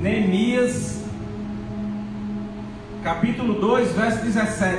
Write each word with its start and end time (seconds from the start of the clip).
Neemias, 0.00 1.04
capítulo 3.04 3.60
2, 3.60 3.92
verso 3.94 4.22
17. 4.24 4.78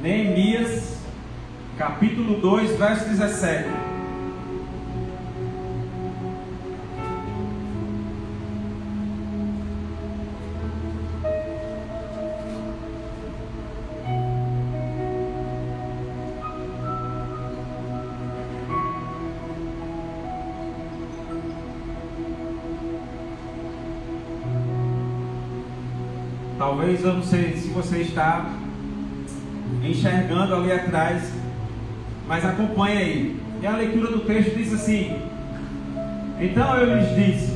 Neemias, 0.00 0.98
capítulo 1.76 2.40
2, 2.40 2.78
verso 2.78 3.08
17. 3.08 3.87
Talvez 26.78 27.02
eu 27.02 27.14
não 27.14 27.24
sei 27.24 27.56
se 27.56 27.70
você 27.70 28.02
está 28.02 28.52
enxergando 29.82 30.54
ali 30.54 30.70
atrás, 30.70 31.28
mas 32.28 32.44
acompanha 32.44 33.00
aí. 33.00 33.36
E 33.60 33.66
a 33.66 33.72
leitura 33.72 34.12
do 34.12 34.20
texto 34.20 34.56
diz 34.56 34.72
assim: 34.72 35.16
Então 36.40 36.76
eu 36.76 36.94
lhes 36.94 37.16
disse: 37.16 37.52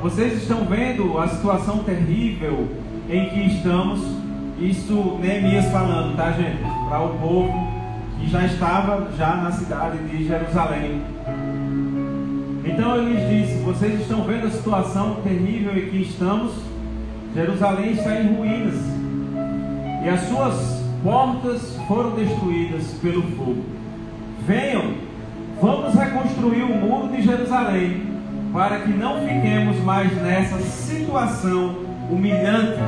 Vocês 0.00 0.34
estão 0.34 0.66
vendo 0.66 1.18
a 1.18 1.26
situação 1.26 1.78
terrível 1.82 2.68
em 3.08 3.28
que 3.28 3.56
estamos? 3.56 4.00
Isso 4.60 5.18
Neemias 5.20 5.66
falando, 5.72 6.16
tá, 6.16 6.30
gente? 6.30 6.62
Para 6.88 7.00
o 7.00 7.18
povo 7.18 7.52
que 8.20 8.30
já 8.30 8.46
estava 8.46 9.10
já 9.18 9.34
na 9.34 9.50
cidade 9.50 9.98
de 10.06 10.28
Jerusalém. 10.28 11.02
Então 12.64 12.94
eu 12.94 13.08
lhes 13.08 13.28
disse: 13.28 13.58
Vocês 13.64 14.00
estão 14.00 14.22
vendo 14.22 14.46
a 14.46 14.50
situação 14.50 15.16
terrível 15.24 15.76
em 15.76 15.90
que 15.90 16.02
estamos? 16.02 16.69
Jerusalém 17.34 17.92
está 17.92 18.20
em 18.20 18.34
ruínas 18.34 18.74
e 20.04 20.08
as 20.08 20.20
suas 20.22 20.82
portas 21.02 21.76
foram 21.86 22.10
destruídas 22.10 22.84
pelo 23.00 23.22
fogo. 23.36 23.64
Venham, 24.46 24.94
vamos 25.60 25.94
reconstruir 25.94 26.62
o 26.62 26.74
muro 26.74 27.08
de 27.08 27.22
Jerusalém 27.22 28.02
para 28.52 28.80
que 28.80 28.90
não 28.90 29.20
fiquemos 29.20 29.78
mais 29.84 30.12
nessa 30.20 30.58
situação 30.58 31.76
humilhante. 32.10 32.80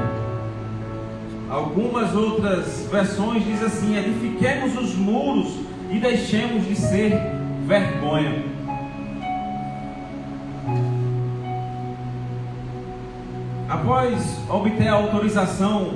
Algumas 1.49 2.15
outras 2.15 2.89
versões 2.91 3.45
dizem 3.45 3.67
assim: 3.67 3.97
edifiquemos 3.97 4.77
os 4.77 4.97
muros 4.97 5.55
e 5.91 5.99
deixemos 5.99 6.67
de 6.67 6.75
ser 6.75 7.13
vergonha. 7.67 8.52
Após 13.83 14.39
obter 14.49 14.87
a 14.87 14.93
autorização 14.93 15.95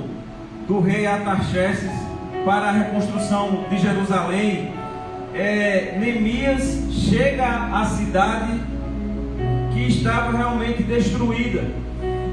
do 0.67 0.81
rei 0.81 1.07
Artaxerxes 1.07 1.89
para 2.43 2.67
a 2.67 2.71
reconstrução 2.71 3.63
de 3.69 3.77
Jerusalém, 3.77 4.73
é, 5.33 5.95
Neemias 5.97 6.83
chega 6.91 7.45
à 7.47 7.85
cidade 7.85 8.59
que 9.71 9.87
estava 9.87 10.37
realmente 10.37 10.83
destruída. 10.83 11.63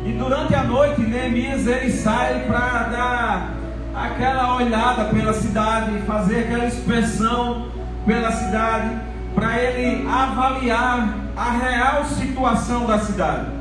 E 0.05 0.17
durante 0.19 0.57
a 0.57 0.65
noite, 0.65 1.03
Neemias 1.03 1.69
ele 1.69 1.93
sai 1.93 2.47
para 2.49 2.83
dar 2.89 3.55
aquela 3.95 4.57
olhada 4.57 5.05
pela 5.05 5.33
cidade, 5.33 6.01
fazer 6.01 6.47
aquela 6.47 6.67
inspeção 6.67 7.69
pela 8.05 8.33
cidade, 8.33 8.91
para 9.37 9.63
ele 9.63 10.05
avaliar 10.09 11.17
a 11.37 11.51
real 11.53 12.05
situação 12.07 12.87
da 12.87 12.99
cidade. 12.99 13.54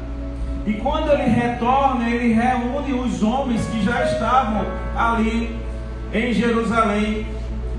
E 0.66 0.74
quando 0.76 1.12
ele 1.12 1.30
retorna, 1.30 2.10
ele 2.10 2.34
reúne 2.34 2.94
os 2.94 3.22
homens 3.22 3.66
que 3.68 3.84
já 3.84 4.04
estavam 4.06 4.66
ali 4.96 5.60
em 6.14 6.34
Jerusalém. 6.34 7.28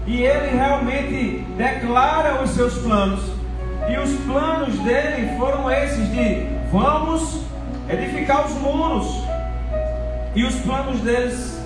E 0.06 0.22
ele 0.22 0.54
realmente 0.54 1.47
declara 1.56 2.42
os 2.42 2.50
seus 2.50 2.76
planos. 2.78 3.20
E 3.88 3.97
os 3.97 4.12
planos 4.20 4.78
dele 4.81 5.36
foram 5.38 5.70
esses 5.70 6.10
de 6.10 6.47
vamos 6.70 7.41
edificar 7.88 8.44
os 8.44 8.53
muros. 8.60 9.06
E 10.34 10.44
os 10.44 10.56
planos 10.56 11.00
deles 11.00 11.59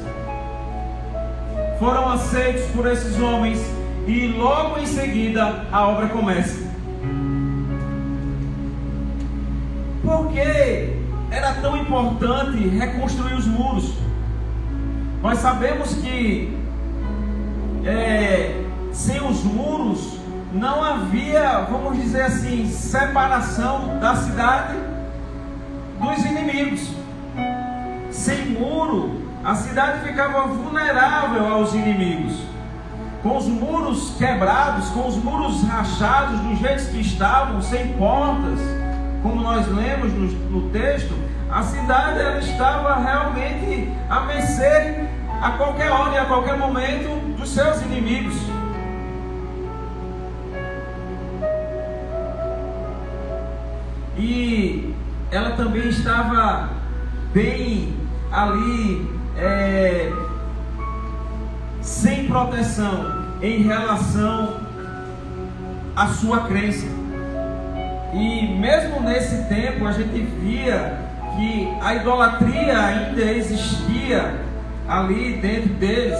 foram 1.80 2.10
aceitos 2.10 2.64
por 2.70 2.86
esses 2.86 3.20
homens. 3.20 3.58
E 4.06 4.28
logo 4.28 4.78
em 4.78 4.86
seguida 4.86 5.64
a 5.72 5.88
obra 5.88 6.08
começa. 6.08 6.68
Por 10.04 10.32
quê? 10.32 10.97
Era 11.30 11.54
tão 11.54 11.76
importante 11.76 12.68
reconstruir 12.68 13.34
os 13.34 13.46
muros. 13.46 13.94
Nós 15.22 15.38
sabemos 15.38 15.94
que 15.94 16.56
é, 17.84 18.64
sem 18.92 19.20
os 19.22 19.42
muros 19.44 20.18
não 20.52 20.82
havia, 20.82 21.66
vamos 21.70 21.96
dizer 21.96 22.22
assim, 22.22 22.68
separação 22.68 23.98
da 23.98 24.16
cidade 24.16 24.76
dos 26.00 26.24
inimigos. 26.24 26.90
Sem 28.10 28.50
muro, 28.50 29.22
a 29.44 29.54
cidade 29.54 30.06
ficava 30.06 30.46
vulnerável 30.46 31.46
aos 31.46 31.74
inimigos. 31.74 32.34
Com 33.22 33.36
os 33.36 33.46
muros 33.46 34.14
quebrados, 34.16 34.88
com 34.90 35.06
os 35.06 35.16
muros 35.16 35.62
rachados 35.64 36.38
do 36.40 36.56
jeito 36.56 36.90
que 36.90 37.00
estavam, 37.00 37.60
sem 37.60 37.88
portas, 37.94 38.60
como 39.22 39.42
nós 39.42 39.66
lemos 39.68 40.12
no, 40.12 40.26
no 40.50 40.70
texto, 40.70 41.14
a 41.50 41.62
cidade 41.62 42.20
ela 42.20 42.38
estava 42.38 42.94
realmente 43.00 43.88
a 44.08 44.20
mercê 44.20 45.06
a 45.40 45.50
qualquer 45.52 45.90
hora 45.90 46.14
e 46.14 46.18
a 46.18 46.24
qualquer 46.24 46.58
momento 46.58 47.36
dos 47.36 47.50
seus 47.50 47.80
inimigos. 47.82 48.34
E 54.16 54.94
ela 55.30 55.52
também 55.52 55.88
estava 55.88 56.70
bem 57.32 57.94
ali, 58.32 59.08
é, 59.36 60.12
sem 61.80 62.26
proteção 62.26 63.26
em 63.40 63.62
relação 63.62 64.60
à 65.94 66.08
sua 66.08 66.40
crença. 66.40 66.97
E 68.12 68.56
mesmo 68.58 69.00
nesse 69.00 69.44
tempo 69.44 69.86
a 69.86 69.92
gente 69.92 70.18
via 70.40 70.98
que 71.36 71.68
a 71.80 71.94
idolatria 71.94 72.78
ainda 72.78 73.22
existia 73.22 74.34
ali 74.88 75.34
dentro 75.34 75.68
deles. 75.74 76.18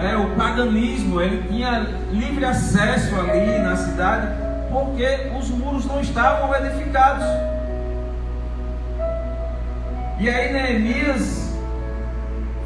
É, 0.00 0.16
o 0.16 0.30
paganismo, 0.36 1.20
ele 1.20 1.46
tinha 1.48 1.86
livre 2.10 2.44
acesso 2.44 3.14
ali 3.14 3.58
na 3.58 3.76
cidade, 3.76 4.28
porque 4.70 5.30
os 5.38 5.50
muros 5.50 5.84
não 5.86 6.00
estavam 6.00 6.54
edificados. 6.56 7.24
E 10.18 10.30
aí 10.30 10.52
Neemias 10.52 11.52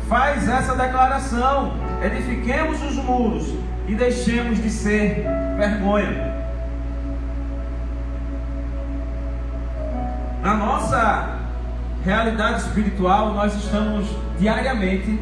faz 0.08 0.48
essa 0.48 0.74
declaração: 0.76 1.74
edifiquemos 2.02 2.82
os 2.82 2.96
muros 2.96 3.54
e 3.88 3.94
deixemos 3.94 4.62
de 4.62 4.70
ser 4.70 5.26
vergonha. 5.56 6.35
Na 10.46 10.54
nossa 10.54 11.40
realidade 12.04 12.60
espiritual, 12.60 13.34
nós 13.34 13.52
estamos 13.52 14.06
diariamente 14.38 15.20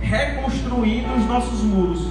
reconstruindo 0.00 1.12
os 1.14 1.26
nossos 1.26 1.60
muros. 1.64 2.06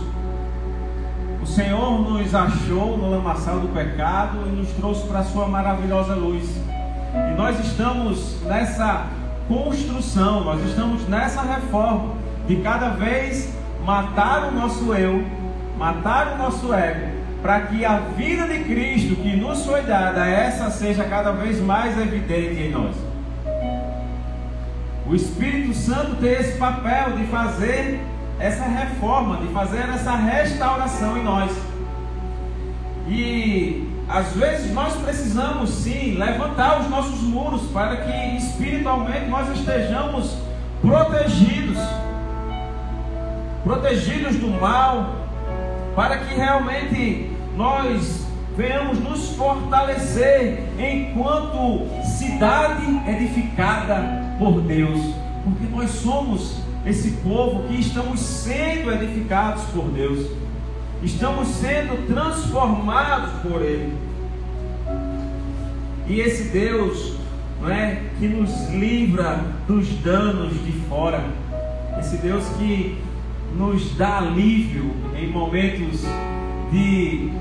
O 1.41 1.47
Senhor 1.47 2.01
nos 2.01 2.35
achou 2.35 2.97
no 2.97 3.09
lamaçal 3.09 3.61
do 3.61 3.69
pecado 3.69 4.39
e 4.45 4.49
nos 4.49 4.71
trouxe 4.71 5.07
para 5.07 5.19
a 5.19 5.23
sua 5.23 5.47
maravilhosa 5.47 6.15
luz. 6.15 6.61
E 7.31 7.37
nós 7.37 7.57
estamos 7.65 8.41
nessa 8.41 9.05
construção, 9.47 10.43
nós 10.43 10.61
estamos 10.65 11.07
nessa 11.07 11.43
reforma 11.43 12.15
de 12.45 12.57
cada 12.57 12.89
vez 12.89 13.55
matar 13.85 14.49
o 14.49 14.51
nosso 14.51 14.93
eu, 14.93 15.25
matar 15.77 16.33
o 16.33 16.37
nosso 16.39 16.73
ego 16.73 17.14
para 17.45 17.61
que 17.61 17.85
a 17.85 17.97
vida 18.17 18.47
de 18.47 18.63
Cristo 18.63 19.17
que 19.17 19.35
nos 19.35 19.63
foi 19.63 19.83
dada, 19.83 20.25
essa 20.25 20.71
seja 20.71 21.03
cada 21.03 21.31
vez 21.31 21.61
mais 21.61 21.95
evidente 21.95 22.59
em 22.59 22.71
nós. 22.71 22.95
O 25.05 25.13
Espírito 25.13 25.71
Santo 25.75 26.15
tem 26.15 26.31
esse 26.31 26.57
papel 26.57 27.11
de 27.11 27.27
fazer 27.27 28.01
essa 28.39 28.63
reforma, 28.63 29.37
de 29.37 29.53
fazer 29.53 29.87
essa 29.89 30.15
restauração 30.15 31.19
em 31.19 31.23
nós. 31.23 31.51
E 33.07 33.93
às 34.09 34.31
vezes 34.33 34.73
nós 34.73 34.95
precisamos 34.95 35.69
sim 35.69 36.15
levantar 36.17 36.81
os 36.81 36.89
nossos 36.89 37.21
muros 37.21 37.61
para 37.71 37.97
que 37.97 38.37
espiritualmente 38.37 39.27
nós 39.27 39.55
estejamos 39.55 40.35
protegidos 40.81 41.77
protegidos 43.63 44.35
do 44.35 44.47
mal, 44.47 45.27
para 45.95 46.17
que 46.17 46.35
realmente 46.35 47.34
nós 47.55 48.25
venhamos 48.57 48.99
nos 48.99 49.29
fortalecer 49.35 50.63
enquanto 50.77 51.87
cidade 52.03 52.85
edificada 53.09 54.35
por 54.37 54.61
Deus, 54.61 54.99
porque 55.43 55.65
nós 55.71 55.89
somos 55.91 56.57
esse 56.85 57.11
povo 57.23 57.67
que 57.67 57.79
estamos 57.79 58.19
sendo 58.19 58.91
edificados 58.91 59.63
por 59.73 59.85
Deus, 59.85 60.29
estamos 61.01 61.47
sendo 61.47 62.07
transformados 62.07 63.31
por 63.41 63.61
Ele. 63.61 63.93
E 66.07 66.19
esse 66.19 66.49
Deus, 66.49 67.15
não 67.61 67.69
é, 67.69 68.03
que 68.19 68.27
nos 68.27 68.69
livra 68.69 69.43
dos 69.67 69.89
danos 70.01 70.53
de 70.63 70.71
fora, 70.87 71.25
esse 71.99 72.17
Deus 72.17 72.45
que 72.57 72.97
nos 73.57 73.95
dá 73.95 74.19
alívio 74.19 74.91
em 75.17 75.27
momentos 75.31 76.05
de 76.75 77.31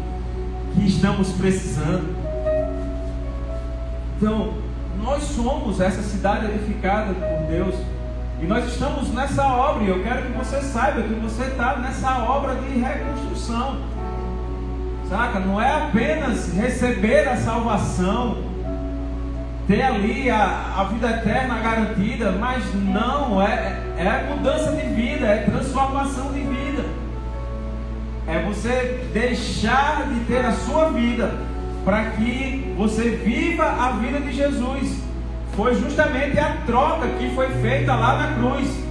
que 0.75 0.87
estamos 0.87 1.33
precisando. 1.33 2.15
Então, 4.17 4.55
nós 5.03 5.25
somos 5.25 5.81
essa 5.81 6.03
cidade 6.03 6.47
edificada 6.47 7.13
por 7.15 7.47
Deus. 7.49 7.75
E 8.41 8.47
nós 8.47 8.67
estamos 8.67 9.13
nessa 9.13 9.45
obra, 9.45 9.85
e 9.85 9.89
eu 9.89 10.03
quero 10.03 10.23
que 10.23 10.33
você 10.33 10.61
saiba 10.61 11.03
que 11.03 11.15
você 11.15 11.45
está 11.45 11.77
nessa 11.79 12.19
obra 12.19 12.55
de 12.57 12.79
reconstrução. 12.79 13.79
Saca? 15.09 15.41
Não 15.41 15.61
é 15.61 15.85
apenas 15.85 16.53
receber 16.53 17.29
a 17.29 17.37
salvação, 17.37 18.39
ter 19.67 19.83
ali 19.83 20.31
a, 20.31 20.75
a 20.77 20.85
vida 20.85 21.11
eterna 21.11 21.59
garantida, 21.59 22.33
mas 22.33 22.63
não, 22.75 23.43
é, 23.43 23.81
é 23.99 24.27
mudança 24.29 24.73
de 24.73 24.87
vida, 24.95 25.27
é 25.27 25.39
transformação 25.39 26.33
de 26.33 26.41
vida. 26.41 26.94
É 28.26 28.43
você 28.43 29.06
deixar 29.12 30.09
de 30.09 30.21
ter 30.25 30.44
a 30.44 30.53
sua 30.53 30.91
vida 30.91 31.35
para 31.85 32.11
que 32.11 32.75
você 32.76 33.11
viva 33.11 33.65
a 33.65 33.91
vida 33.93 34.19
de 34.21 34.32
Jesus. 34.32 35.03
Foi 35.55 35.75
justamente 35.75 36.38
a 36.38 36.56
troca 36.67 37.06
que 37.19 37.31
foi 37.35 37.49
feita 37.61 37.94
lá 37.94 38.17
na 38.17 38.35
cruz. 38.35 38.82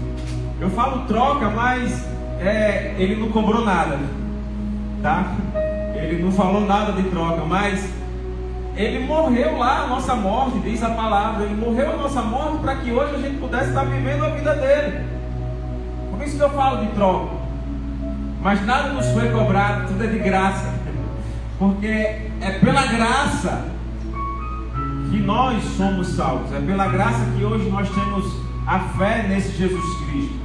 Eu 0.62 0.70
falo 0.70 1.06
troca, 1.08 1.50
mas 1.50 2.08
é, 2.40 2.96
ele 2.98 3.16
não 3.16 3.30
cobrou 3.30 3.66
nada, 3.66 4.00
tá? 5.02 5.36
Ele 5.96 6.22
não 6.22 6.32
falou 6.32 6.62
nada 6.62 6.94
de 6.94 7.04
troca, 7.10 7.44
mas 7.44 7.92
ele 8.76 9.06
morreu 9.06 9.58
lá 9.58 9.84
a 9.84 9.88
nossa 9.88 10.16
morte, 10.16 10.60
diz 10.60 10.82
a 10.84 10.90
palavra. 10.90 11.46
Ele 11.46 11.56
morreu 11.56 11.94
a 11.94 11.98
nossa 11.98 12.22
morte 12.22 12.58
para 12.60 12.76
que 12.78 12.92
hoje 12.92 13.16
a 13.16 13.20
gente 13.20 13.38
pudesse 13.38 13.70
estar 13.70 13.84
vivendo 13.84 14.26
a 14.26 14.30
vida 14.30 14.56
dele. 14.56 15.06
Por 16.12 16.24
isso 16.26 16.38
que 16.38 16.44
eu 16.44 16.50
falo 16.52 16.86
de 16.86 16.92
troca. 16.94 17.43
Mas 18.44 18.66
nada 18.66 18.90
nos 18.90 19.08
foi 19.08 19.30
cobrado, 19.32 19.88
tudo 19.88 20.04
é 20.04 20.08
de 20.08 20.20
graça. 20.20 20.74
Porque 21.58 21.88
é 21.88 22.60
pela 22.60 22.86
graça 22.88 23.66
que 25.10 25.18
nós 25.18 25.64
somos 25.78 26.08
salvos. 26.10 26.52
É 26.52 26.60
pela 26.60 26.88
graça 26.88 27.26
que 27.38 27.46
hoje 27.46 27.70
nós 27.70 27.90
temos 27.90 28.26
a 28.68 28.80
fé 28.80 29.26
nesse 29.30 29.58
Jesus 29.58 29.98
Cristo. 30.06 30.36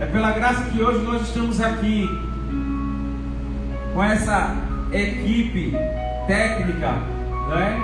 É 0.00 0.06
pela 0.06 0.30
graça 0.30 0.62
que 0.70 0.82
hoje 0.82 1.04
nós 1.04 1.22
estamos 1.28 1.60
aqui 1.60 2.08
com 3.92 4.02
essa 4.02 4.54
equipe 4.90 5.74
técnica, 6.26 6.92
né? 7.50 7.82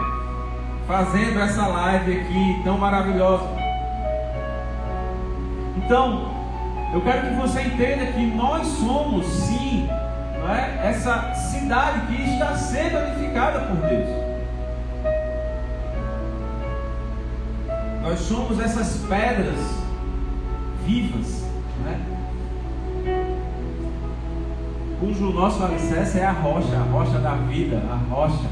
Fazendo 0.87 1.41
essa 1.41 1.67
live 1.67 2.21
aqui 2.21 2.61
tão 2.65 2.79
maravilhosa. 2.79 3.49
Então, 5.77 6.42
eu 6.93 7.01
quero 7.01 7.29
que 7.29 7.35
você 7.35 7.63
entenda 7.63 8.13
que 8.13 8.27
nós 8.27 8.67
somos 8.67 9.27
sim 9.27 9.89
é? 10.49 10.89
essa 10.89 11.35
cidade 11.35 12.07
que 12.07 12.23
está 12.23 12.55
sendo 12.57 12.99
edificada 12.99 13.61
por 13.61 13.77
Deus. 13.77 14.09
Nós 18.03 18.19
somos 18.21 18.61
essas 18.61 18.99
pedras 19.09 19.59
vivas, 20.85 21.45
é? 21.87 22.13
cujo 24.99 25.33
nosso 25.33 25.65
alicerce 25.65 26.19
é 26.19 26.27
a 26.27 26.33
rocha, 26.33 26.77
a 26.77 26.83
rocha 26.93 27.19
da 27.21 27.35
vida, 27.35 27.81
a 27.91 27.97
rocha. 28.13 28.51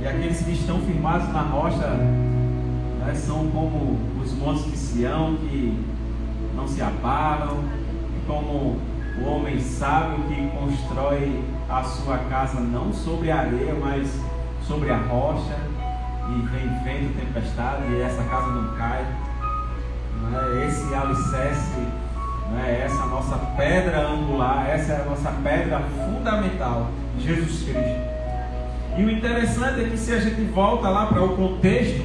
E 0.00 0.06
aqueles 0.06 0.42
que 0.42 0.52
estão 0.52 0.80
firmados 0.80 1.28
na 1.32 1.42
rocha 1.42 1.86
né, 1.86 3.14
são 3.14 3.48
como 3.48 3.98
os 4.20 4.32
montes 4.34 4.64
de 4.66 4.76
Sião 4.76 5.36
que 5.36 5.97
não 6.58 6.66
se 6.66 6.82
abalam, 6.82 7.62
como 8.26 8.76
o 9.20 9.24
homem 9.24 9.60
sábio 9.60 10.24
que 10.24 10.48
constrói 10.48 11.44
a 11.70 11.84
sua 11.84 12.18
casa 12.18 12.58
não 12.58 12.92
sobre 12.92 13.30
a 13.30 13.38
areia, 13.40 13.74
mas 13.80 14.10
sobre 14.66 14.90
a 14.90 14.96
rocha, 14.96 15.56
e 16.30 16.42
vem 16.48 16.68
vento, 16.82 17.14
tempestade, 17.16 17.84
e 17.90 18.02
essa 18.02 18.22
casa 18.24 18.48
não 18.48 18.76
cai. 18.76 19.06
Não 20.20 20.60
é? 20.60 20.66
Esse 20.66 20.92
alicerce, 20.92 21.78
não 22.50 22.58
é? 22.60 22.82
essa 22.84 23.06
nossa 23.06 23.36
pedra 23.56 24.08
angular, 24.08 24.68
essa 24.68 24.92
é 24.94 25.00
a 25.00 25.04
nossa 25.04 25.30
pedra 25.42 25.80
fundamental, 26.04 26.90
Jesus 27.20 27.62
Cristo. 27.62 28.08
E 28.98 29.04
o 29.04 29.10
interessante 29.10 29.80
é 29.80 29.84
que 29.84 29.96
se 29.96 30.12
a 30.12 30.18
gente 30.18 30.42
volta 30.50 30.88
lá 30.88 31.06
para 31.06 31.22
o 31.22 31.36
contexto 31.36 32.04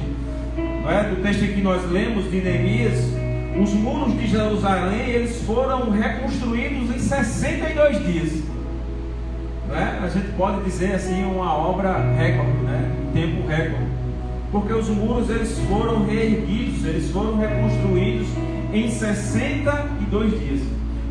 não 0.56 0.90
é? 0.90 1.08
do 1.08 1.22
texto 1.22 1.40
que 1.40 1.60
nós 1.60 1.90
lemos 1.90 2.30
de 2.30 2.40
Neemias, 2.40 3.23
os 3.56 3.72
muros 3.72 4.14
de 4.14 4.26
Jerusalém 4.26 5.10
eles 5.10 5.42
foram 5.42 5.90
reconstruídos 5.90 6.94
em 6.94 6.98
62 6.98 8.06
dias. 8.06 8.32
Né? 9.68 10.00
A 10.02 10.08
gente 10.08 10.32
pode 10.32 10.64
dizer 10.64 10.94
assim 10.94 11.24
uma 11.24 11.54
obra 11.54 11.98
recorde, 12.16 12.58
né? 12.64 12.90
tempo 13.12 13.46
recorde. 13.46 13.94
Porque 14.50 14.72
os 14.72 14.88
muros 14.88 15.30
eles 15.30 15.58
foram 15.68 16.04
reerguidos, 16.04 16.84
eles 16.84 17.10
foram 17.10 17.36
reconstruídos 17.36 18.28
em 18.72 18.90
62 18.90 20.38
dias. 20.38 20.60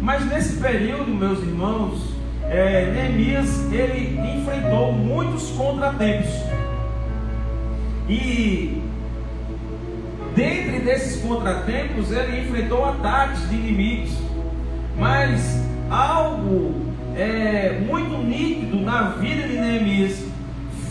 Mas 0.01 0.25
nesse 0.25 0.57
período, 0.57 1.11
meus 1.11 1.39
irmãos, 1.39 2.13
é, 2.49 2.91
Neemias 2.91 3.71
ele 3.71 4.19
enfrentou 4.37 4.91
muitos 4.91 5.49
contratempos. 5.51 6.29
E 8.09 8.81
Dentre 10.35 10.79
desses 10.79 11.21
contratempos, 11.21 12.11
ele 12.11 12.41
enfrentou 12.41 12.83
ataques 12.85 13.47
de 13.49 13.55
inimigos, 13.55 14.17
mas 14.97 15.61
algo 15.89 16.73
é, 17.15 17.79
muito 17.87 18.17
nítido 18.17 18.79
na 18.81 19.09
vida 19.11 19.47
de 19.47 19.53
Neemias 19.59 20.25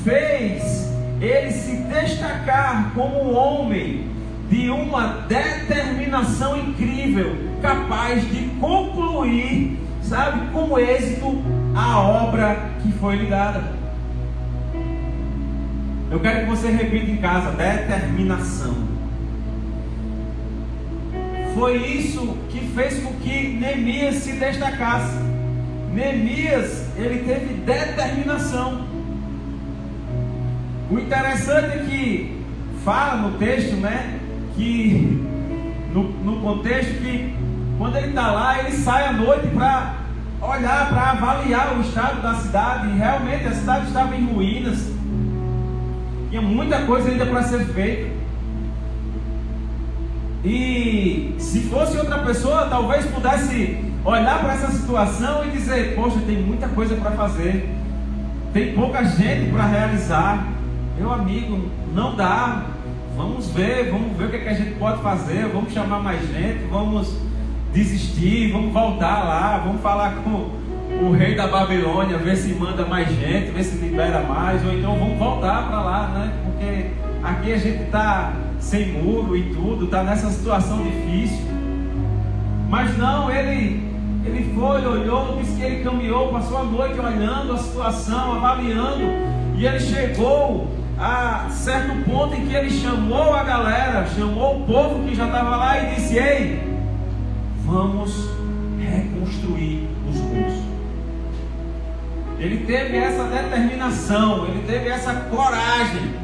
fez 0.05 0.93
ele 1.21 1.51
se 1.51 1.77
destacar 1.77 2.93
como 2.95 3.23
um 3.23 3.37
homem 3.37 4.07
de 4.49 4.71
uma 4.71 5.25
determinação 5.29 6.57
incrível, 6.57 7.37
capaz 7.61 8.23
de 8.31 8.45
concluir, 8.61 9.79
sabe, 10.03 10.53
com 10.53 10.79
êxito 10.79 11.43
a 11.75 11.99
obra 11.99 12.71
que 12.83 12.93
foi 12.93 13.17
lhe 13.17 13.27
dada. 13.27 13.73
Eu 16.11 16.21
quero 16.21 16.41
que 16.41 16.51
você 16.51 16.71
repita 16.71 17.11
em 17.11 17.17
casa: 17.17 17.51
determinação. 17.53 18.92
Foi 21.55 21.77
isso 21.77 22.37
que 22.51 22.61
fez 22.75 23.03
com 23.03 23.13
que 23.15 23.49
Neemias 23.49 24.17
se 24.17 24.33
destacasse. 24.33 25.19
Neemias, 25.93 26.87
ele 26.97 27.25
teve 27.25 27.55
determinação. 27.55 28.87
O 30.91 30.99
interessante 30.99 31.79
é 31.79 31.87
que 31.89 32.45
fala 32.85 33.17
no 33.17 33.39
texto, 33.39 33.77
né, 33.77 34.19
que 34.55 35.21
no, 35.93 36.05
no 36.05 36.41
contexto 36.41 36.95
que 37.03 37.35
quando 37.79 37.97
ele 37.97 38.09
está 38.09 38.31
lá, 38.31 38.59
ele 38.61 38.73
sai 38.77 39.07
à 39.07 39.13
noite 39.13 39.49
para 39.49 39.97
olhar, 40.41 40.89
para 40.89 41.11
avaliar 41.11 41.77
o 41.77 41.81
estado 41.81 42.23
da 42.23 42.35
cidade. 42.37 42.89
E 42.91 42.97
realmente 42.97 43.47
a 43.47 43.53
cidade 43.53 43.89
estava 43.89 44.15
em 44.15 44.25
ruínas. 44.25 44.89
Tinha 46.31 46.41
muita 46.41 46.83
coisa 46.83 47.11
ainda 47.11 47.27
para 47.27 47.43
ser 47.43 47.65
feita. 47.67 48.12
E 50.45 51.35
se 51.39 51.61
fosse 51.63 51.97
outra 51.97 52.19
pessoa, 52.19 52.67
talvez 52.69 53.07
pudesse 53.07 53.79
olhar 54.05 54.41
para 54.41 54.55
essa 54.55 54.73
situação 54.73 55.45
e 55.47 55.51
dizer: 55.51 55.95
Poxa, 55.95 56.19
tem 56.27 56.37
muita 56.37 56.69
coisa 56.69 56.97
para 56.97 57.13
fazer, 57.13 57.69
tem 58.53 58.75
pouca 58.75 59.05
gente 59.05 59.51
para 59.53 59.67
realizar. 59.67 60.49
Meu 60.99 61.13
amigo, 61.13 61.69
não 61.95 62.17
dá. 62.17 62.67
Vamos 63.17 63.51
ver, 63.51 63.91
vamos 63.91 64.17
ver 64.17 64.25
o 64.25 64.31
que, 64.31 64.37
é 64.37 64.41
que 64.41 64.49
a 64.49 64.55
gente 64.55 64.75
pode 64.79 65.01
fazer. 65.03 65.47
Vamos 65.49 65.73
chamar 65.73 66.01
mais 66.01 66.21
gente, 66.29 66.65
vamos 66.71 67.15
desistir, 67.73 68.51
vamos 68.53 68.73
voltar 68.73 69.23
lá, 69.25 69.63
vamos 69.65 69.81
falar 69.81 70.17
com 70.17 70.51
o 71.05 71.13
rei 71.13 71.35
da 71.35 71.47
Babilônia, 71.47 72.19
ver 72.19 72.37
se 72.37 72.53
manda 72.55 72.85
mais 72.85 73.09
gente, 73.09 73.51
ver 73.51 73.65
se 73.65 73.77
libera 73.77 74.21
mais, 74.21 74.65
ou 74.65 74.73
então 74.73 74.97
vamos 74.97 75.19
voltar 75.19 75.69
para 75.69 75.81
lá, 75.81 76.09
né? 76.09 76.33
Porque 76.45 76.87
aqui 77.23 77.53
a 77.53 77.59
gente 77.59 77.83
está 77.85 78.33
sem 78.63 78.93
muro 78.93 79.37
e 79.37 79.53
tudo, 79.53 79.85
está 79.85 80.03
nessa 80.03 80.31
situação 80.31 80.83
difícil. 80.83 81.45
Mas 82.71 82.97
não, 82.97 83.31
ele, 83.31 83.85
ele 84.25 84.55
foi, 84.55 84.87
olhou, 84.87 85.37
disse 85.39 85.57
que 85.57 85.63
ele 85.63 85.85
caminhou, 85.85 86.33
passou 86.33 86.59
a 86.59 86.65
noite 86.65 86.99
olhando 86.99 87.53
a 87.53 87.59
situação, 87.59 88.37
avaliando 88.37 89.03
E 89.59 89.67
ele 89.67 89.81
chegou 89.81 90.69
a 90.99 91.49
certo 91.51 92.03
ponto 92.09 92.35
em 92.35 92.47
que 92.47 92.55
ele 92.55 92.71
chamou 92.71 93.35
a 93.35 93.43
galera, 93.43 94.07
chamou 94.07 94.63
o 94.63 94.67
povo 94.67 95.07
que 95.07 95.15
já 95.15 95.27
estava 95.27 95.57
lá 95.57 95.83
e 95.83 95.95
disse: 95.95 96.17
Ei, 96.17 96.63
vamos 97.67 98.31
reconstruir 98.81 99.87
os 100.09 100.17
muros. 100.17 100.63
Ele 102.39 102.65
teve 102.65 102.97
essa 102.97 103.25
determinação, 103.25 104.47
ele 104.47 104.65
teve 104.67 104.89
essa 104.89 105.13
coragem 105.31 106.23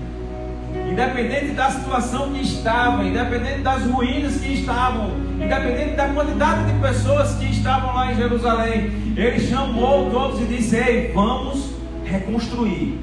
independente 0.98 1.52
da 1.52 1.70
situação 1.70 2.32
que 2.32 2.42
estava, 2.42 3.04
independente 3.04 3.60
das 3.60 3.84
ruínas 3.84 4.38
que 4.38 4.52
estavam, 4.54 5.12
independente 5.40 5.94
da 5.94 6.08
quantidade 6.08 6.72
de 6.72 6.80
pessoas 6.80 7.36
que 7.36 7.44
estavam 7.46 7.94
lá 7.94 8.12
em 8.12 8.16
Jerusalém, 8.16 9.14
ele 9.16 9.38
chamou 9.38 10.10
todos 10.10 10.40
e 10.40 10.44
disse: 10.46 10.74
Ei, 10.74 11.12
vamos 11.14 11.70
reconstruir 12.04 12.98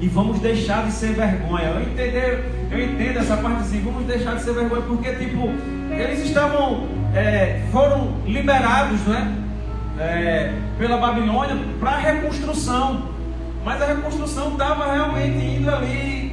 e 0.00 0.08
vamos 0.08 0.40
deixar 0.40 0.86
de 0.86 0.92
ser 0.92 1.12
vergonha. 1.12 1.64
Eu 1.64 1.82
entendo, 1.82 2.44
eu 2.70 2.82
entendo 2.82 3.18
essa 3.18 3.36
parte 3.36 3.60
assim, 3.60 3.82
vamos 3.82 4.06
deixar 4.06 4.36
de 4.36 4.42
ser 4.42 4.54
vergonha, 4.54 4.82
porque 4.82 5.12
tipo, 5.16 5.50
eles 5.90 6.24
estavam, 6.24 6.88
é, 7.14 7.60
foram 7.70 8.14
liberados, 8.24 9.00
né? 9.02 9.36
É, 9.98 10.54
pela 10.78 10.96
Babilônia 10.96 11.56
para 11.80 11.96
reconstrução, 11.96 13.10
mas 13.62 13.80
a 13.80 13.86
reconstrução 13.86 14.52
estava 14.52 14.92
realmente 14.92 15.38
indo 15.38 15.70
ali 15.70 16.25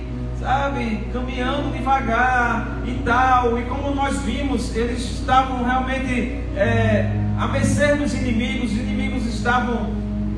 sabe, 0.44 1.08
caminhando 1.14 1.72
devagar 1.72 2.68
e 2.86 3.02
tal. 3.06 3.58
E 3.58 3.64
como 3.64 3.96
nós 3.96 4.22
vimos, 4.24 4.76
eles 4.76 5.00
estavam 5.00 5.64
realmente 5.64 6.44
é, 6.58 7.10
a 7.40 7.48
mercê 7.48 7.96
dos 7.96 8.14
inimigos, 8.14 8.72
os 8.72 8.78
inimigos 8.78 9.26
estavam 9.26 9.90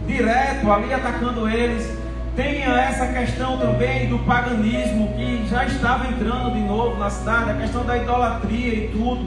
direto 0.07 0.71
ali 0.71 0.93
atacando 0.93 1.49
eles. 1.49 1.91
Tem 2.35 2.63
essa 2.63 3.07
questão 3.07 3.57
também 3.57 4.07
do 4.07 4.19
paganismo 4.19 5.11
que 5.15 5.47
já 5.49 5.65
estava 5.65 6.07
entrando 6.07 6.53
de 6.53 6.59
novo 6.59 6.97
na 6.97 7.09
cidade, 7.09 7.49
a 7.49 7.53
questão 7.55 7.83
da 7.83 7.97
idolatria 7.97 8.73
e 8.73 8.89
tudo. 8.89 9.25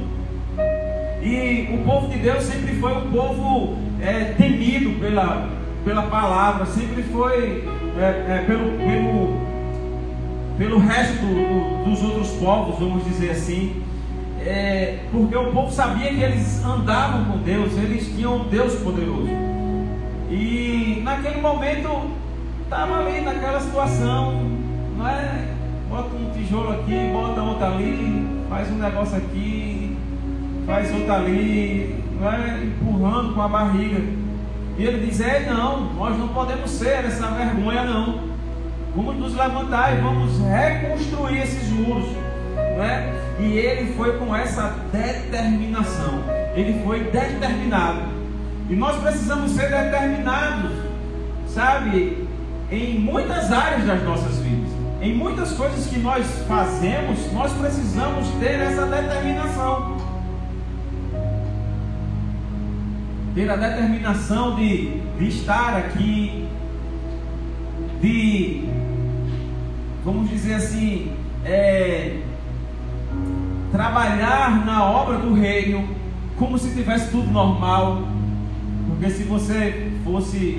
E 1.23 1.75
o 1.75 1.85
povo 1.85 2.09
de 2.09 2.19
Deus 2.19 2.45
sempre 2.45 2.77
foi 2.77 2.93
um 2.93 3.11
povo 3.11 3.79
é, 4.01 4.35
temido 4.37 5.01
pela, 5.01 5.49
pela 5.85 6.03
palavra, 6.03 6.67
sempre 6.67 7.03
foi 7.03 7.67
é, 7.99 8.03
é, 8.05 8.45
pelo, 8.47 8.73
pelo 8.73 9.58
pelo 10.59 10.79
resto 10.79 11.15
do, 11.25 11.85
do, 11.85 11.91
dos 11.91 12.03
outros 12.03 12.31
povos, 12.33 12.79
vamos 12.81 13.05
dizer 13.05 13.31
assim, 13.31 13.81
é, 14.41 14.99
porque 15.13 15.37
o 15.37 15.53
povo 15.53 15.71
sabia 15.73 16.13
que 16.13 16.21
eles 16.21 16.65
andavam 16.65 17.25
com 17.27 17.39
Deus, 17.39 17.73
eles 17.79 18.07
tinham 18.09 18.39
um 18.39 18.49
Deus 18.49 18.75
poderoso. 18.77 19.29
E 20.31 21.01
naquele 21.05 21.41
momento 21.41 22.11
estava 22.65 22.99
ali 22.99 23.21
naquela 23.21 23.61
situação, 23.61 24.43
não 24.97 25.09
é? 25.09 25.49
Bota 25.89 26.15
um 26.15 26.31
tijolo 26.33 26.73
aqui, 26.73 27.11
bota 27.13 27.41
outro 27.41 27.65
ali, 27.65 28.27
faz 28.51 28.71
um 28.71 28.77
negócio 28.77 29.17
aqui, 29.17 29.97
faz 30.67 30.93
outro 30.93 31.13
ali, 31.13 32.05
não 32.21 32.31
é? 32.31 32.65
empurrando 32.65 33.33
com 33.33 33.41
a 33.41 33.49
barriga. 33.49 34.03
E 34.77 34.85
ele 34.85 35.07
diz: 35.07 35.21
É, 35.21 35.49
não, 35.49 35.95
nós 35.95 36.19
não 36.19 36.29
podemos 36.29 36.71
ser 36.71 37.05
essa 37.07 37.29
vergonha, 37.29 37.85
não. 37.85 38.28
Vamos 38.99 39.17
nos 39.17 39.37
levantar 39.37 39.97
e 39.97 40.01
vamos 40.01 40.41
reconstruir 40.41 41.39
esses 41.39 41.69
muros. 41.69 42.09
Né? 42.77 43.15
E 43.39 43.57
ele 43.57 43.95
foi 43.95 44.19
com 44.19 44.35
essa 44.35 44.75
determinação. 44.91 46.25
Ele 46.57 46.83
foi 46.85 47.05
determinado. 47.05 48.03
E 48.69 48.75
nós 48.75 49.01
precisamos 49.01 49.53
ser 49.53 49.71
determinados, 49.71 50.73
sabe, 51.47 52.27
em 52.73 52.99
muitas 52.99 53.53
áreas 53.53 53.87
das 53.87 54.03
nossas 54.03 54.41
vidas. 54.41 54.69
Em 55.01 55.15
muitas 55.15 55.53
coisas 55.53 55.87
que 55.87 56.01
nós 56.01 56.27
fazemos, 56.49 57.33
nós 57.33 57.53
precisamos 57.53 58.27
ter 58.41 58.59
essa 58.59 58.85
determinação. 58.85 59.97
Ter 63.33 63.49
a 63.49 63.55
determinação 63.55 64.57
de, 64.57 64.99
de 65.17 65.29
estar 65.29 65.77
aqui, 65.77 66.49
de 68.01 68.88
vamos 70.05 70.29
dizer 70.31 70.55
assim, 70.55 71.13
é, 71.45 72.19
trabalhar 73.71 74.65
na 74.65 74.85
obra 74.85 75.19
do 75.19 75.35
reino 75.35 75.89
como 76.37 76.59
se 76.59 76.75
tivesse 76.75 77.11
tudo 77.11 77.31
normal. 77.31 78.03
Porque 78.89 79.11
se 79.11 79.25
você 79.25 79.93
fosse, 80.05 80.59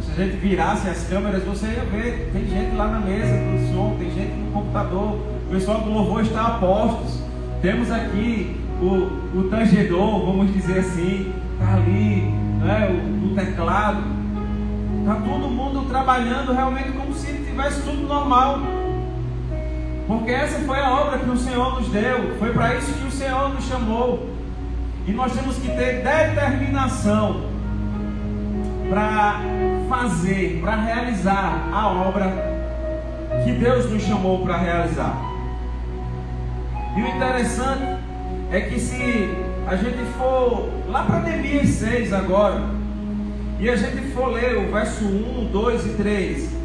se 0.00 0.10
a 0.12 0.24
gente 0.24 0.36
virasse 0.36 0.88
as 0.88 1.04
câmeras, 1.08 1.42
você 1.44 1.66
ia 1.66 1.84
ver, 1.84 2.30
tem 2.32 2.46
gente 2.46 2.76
lá 2.76 2.88
na 2.88 3.00
mesa 3.00 3.32
do 3.32 3.72
som, 3.72 3.96
tem 3.98 4.10
gente 4.10 4.34
no 4.34 4.52
computador, 4.52 5.18
o 5.46 5.50
pessoal 5.50 5.80
do 5.80 5.90
louvor 5.90 6.22
está 6.22 6.46
a 6.46 6.50
postos. 6.58 7.22
Temos 7.62 7.90
aqui 7.90 8.56
o, 8.80 9.38
o 9.38 9.48
tangedor, 9.48 10.26
vamos 10.26 10.52
dizer 10.52 10.80
assim, 10.80 11.32
está 11.54 11.74
ali, 11.74 12.32
né, 12.60 12.90
o, 12.90 13.26
o 13.26 13.34
teclado. 13.34 14.02
Está 15.00 15.14
todo 15.16 15.48
mundo 15.48 15.88
trabalhando 15.88 16.52
realmente 16.52 16.92
como 16.92 17.12
se 17.14 17.41
tivesse 17.52 17.82
tudo 17.82 18.06
normal. 18.06 18.58
Porque 20.06 20.30
essa 20.30 20.58
foi 20.60 20.78
a 20.78 20.90
obra 20.90 21.18
que 21.18 21.30
o 21.30 21.36
Senhor 21.36 21.80
nos 21.80 21.88
deu, 21.88 22.36
foi 22.38 22.52
para 22.52 22.74
isso 22.74 22.92
que 22.92 23.06
o 23.06 23.10
Senhor 23.10 23.50
nos 23.50 23.64
chamou. 23.64 24.28
E 25.06 25.12
nós 25.12 25.32
temos 25.32 25.56
que 25.56 25.68
ter 25.68 26.02
determinação 26.02 27.42
para 28.88 29.40
fazer, 29.88 30.60
para 30.60 30.76
realizar 30.76 31.68
a 31.72 31.88
obra 31.88 32.52
que 33.44 33.52
Deus 33.52 33.90
nos 33.90 34.02
chamou 34.02 34.42
para 34.44 34.56
realizar. 34.56 35.16
E 36.96 37.00
o 37.00 37.06
interessante 37.06 37.98
é 38.50 38.60
que 38.60 38.78
se 38.78 39.30
a 39.66 39.76
gente 39.76 40.04
for 40.18 40.68
lá 40.88 41.04
para 41.04 41.20
Neemias 41.20 41.68
6 41.70 42.12
agora, 42.12 42.60
e 43.58 43.70
a 43.70 43.76
gente 43.76 44.12
for 44.12 44.26
ler 44.26 44.56
o 44.58 44.72
verso 44.72 45.04
1, 45.04 45.48
2 45.52 45.86
e 45.86 45.88
3, 45.90 46.61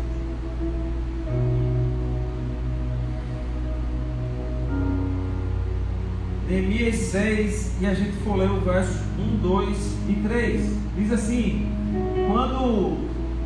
Neemias 6.49 6.95
6, 6.95 7.81
e 7.81 7.85
a 7.85 7.93
gente 7.93 8.13
for 8.23 8.37
ler 8.37 8.49
o 8.49 8.61
verso 8.61 9.03
1, 9.19 9.37
2 9.39 9.97
e 10.07 10.13
3. 10.27 10.77
Diz 10.95 11.11
assim: 11.11 11.69
Quando 12.31 12.97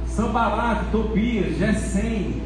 Sambalat, 0.06 0.84
Tobias, 0.92 1.58
Gesem, 1.58 2.44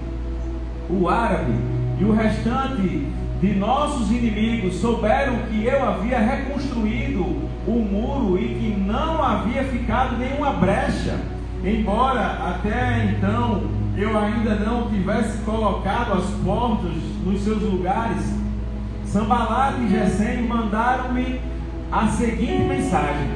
o 0.89 1.09
árabe 1.09 1.53
e 1.99 2.05
o 2.05 2.13
restante 2.13 3.05
de 3.41 3.53
nossos 3.53 4.09
inimigos 4.11 4.75
souberam 4.75 5.39
que 5.49 5.65
eu 5.65 5.83
havia 5.83 6.19
reconstruído 6.19 7.21
o 7.67 7.71
muro 7.71 8.39
e 8.39 8.47
que 8.55 8.79
não 8.79 9.21
havia 9.21 9.63
ficado 9.65 10.17
nenhuma 10.17 10.53
brecha, 10.53 11.19
embora 11.65 12.21
até 12.21 13.11
então 13.11 13.63
eu 13.97 14.17
ainda 14.17 14.55
não 14.55 14.89
tivesse 14.89 15.37
colocado 15.39 16.13
as 16.13 16.25
portas 16.45 16.93
nos 17.25 17.41
seus 17.41 17.61
lugares, 17.61 18.23
Sambalat 19.15 19.79
e 19.79 19.87
Gesem 19.87 20.41
mandaram-me 20.45 21.39
a 21.89 22.05
seguinte 22.05 22.63
mensagem: 22.63 23.29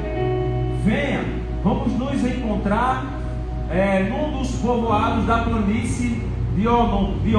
Venha, 0.84 1.24
vamos 1.64 1.98
nos 1.98 2.22
encontrar 2.22 3.06
é, 3.70 4.02
num 4.02 4.38
dos 4.38 4.50
povoados 4.56 5.24
da 5.24 5.38
planície 5.38 6.20
de 6.54 6.68
Ono. 6.68 7.18
De. 7.20 7.32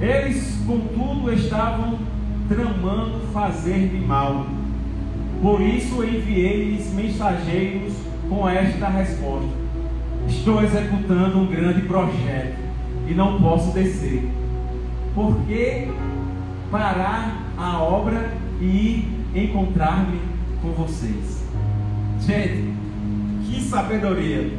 Eles, 0.00 0.62
contudo, 0.64 1.32
estavam 1.32 1.98
tramando 2.48 3.18
fazer-me 3.32 3.98
mal. 4.06 4.46
Por 5.42 5.60
isso 5.60 6.04
enviei-lhes 6.04 6.94
mensageiros 6.94 7.92
com 8.28 8.48
esta 8.48 8.86
resposta: 8.86 9.50
Estou 10.28 10.62
executando 10.62 11.40
um 11.40 11.46
grande 11.46 11.80
projeto 11.80 12.54
e 13.08 13.14
não 13.14 13.40
posso 13.40 13.72
descer 13.72 14.30
por 15.14 15.36
que 15.46 15.88
parar 16.74 17.40
a 17.56 17.78
obra 17.78 18.32
e 18.60 19.08
encontrar-me 19.32 20.20
com 20.60 20.72
vocês? 20.72 21.44
Gente, 22.20 22.74
que 23.44 23.62
sabedoria, 23.62 24.50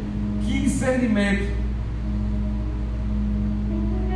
que 0.42 0.62
discernimento. 0.62 1.54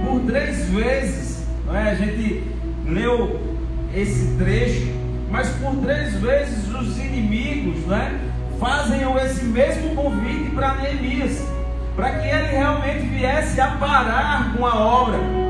Por 0.05 0.21
três 0.21 0.69
vezes, 0.69 1.45
é? 1.73 1.89
a 1.89 1.95
gente 1.95 2.41
leu 2.85 3.57
esse 3.93 4.37
trecho, 4.37 4.93
mas 5.29 5.49
por 5.57 5.75
três 5.83 6.13
vezes 6.21 6.73
os 6.73 6.97
inimigos 6.97 7.85
não 7.85 7.97
é? 7.97 8.17
fazem 8.57 9.01
esse 9.25 9.43
mesmo 9.43 9.93
convite 9.93 10.51
para 10.51 10.75
Neemias, 10.75 11.45
para 11.97 12.11
que 12.11 12.29
ele 12.29 12.47
realmente 12.47 13.07
viesse 13.07 13.59
a 13.59 13.71
parar 13.71 14.53
com 14.55 14.65
a 14.65 14.79
obra 14.79 15.48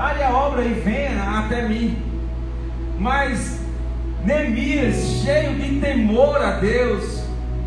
pare 0.00 0.22
a 0.22 0.34
obra 0.34 0.64
e 0.64 0.72
venha 0.72 1.40
até 1.40 1.68
mim. 1.68 1.94
Mas 2.98 3.60
Neemias, 4.24 4.96
cheio 5.22 5.56
de 5.56 5.78
temor 5.78 6.40
a 6.40 6.52
Deus, 6.52 7.22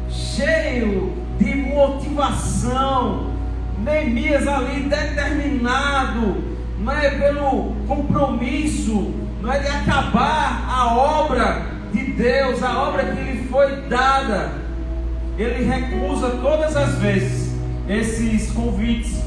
cheio 0.10 1.14
de 1.38 1.54
motivação, 1.54 3.32
Neemias 3.84 4.48
ali 4.48 4.82
determinado, 4.82 6.44
não 6.80 6.92
é 6.92 7.12
pelo 7.12 7.76
compromisso, 7.88 9.14
não 9.40 9.54
é 9.54 9.60
de 9.60 9.68
acabar 9.68 10.66
a 10.68 10.96
obra 10.96 11.62
de 11.94 12.04
Deus, 12.14 12.64
a 12.64 12.80
obra 12.82 13.04
que 13.06 13.22
lhe 13.22 13.48
foi 13.48 13.76
dada. 13.88 14.54
Ele 15.38 15.66
recusa 15.66 16.32
todas 16.42 16.76
as 16.76 16.96
vezes 16.96 17.54
esses 17.88 18.52
convites. 18.52 19.22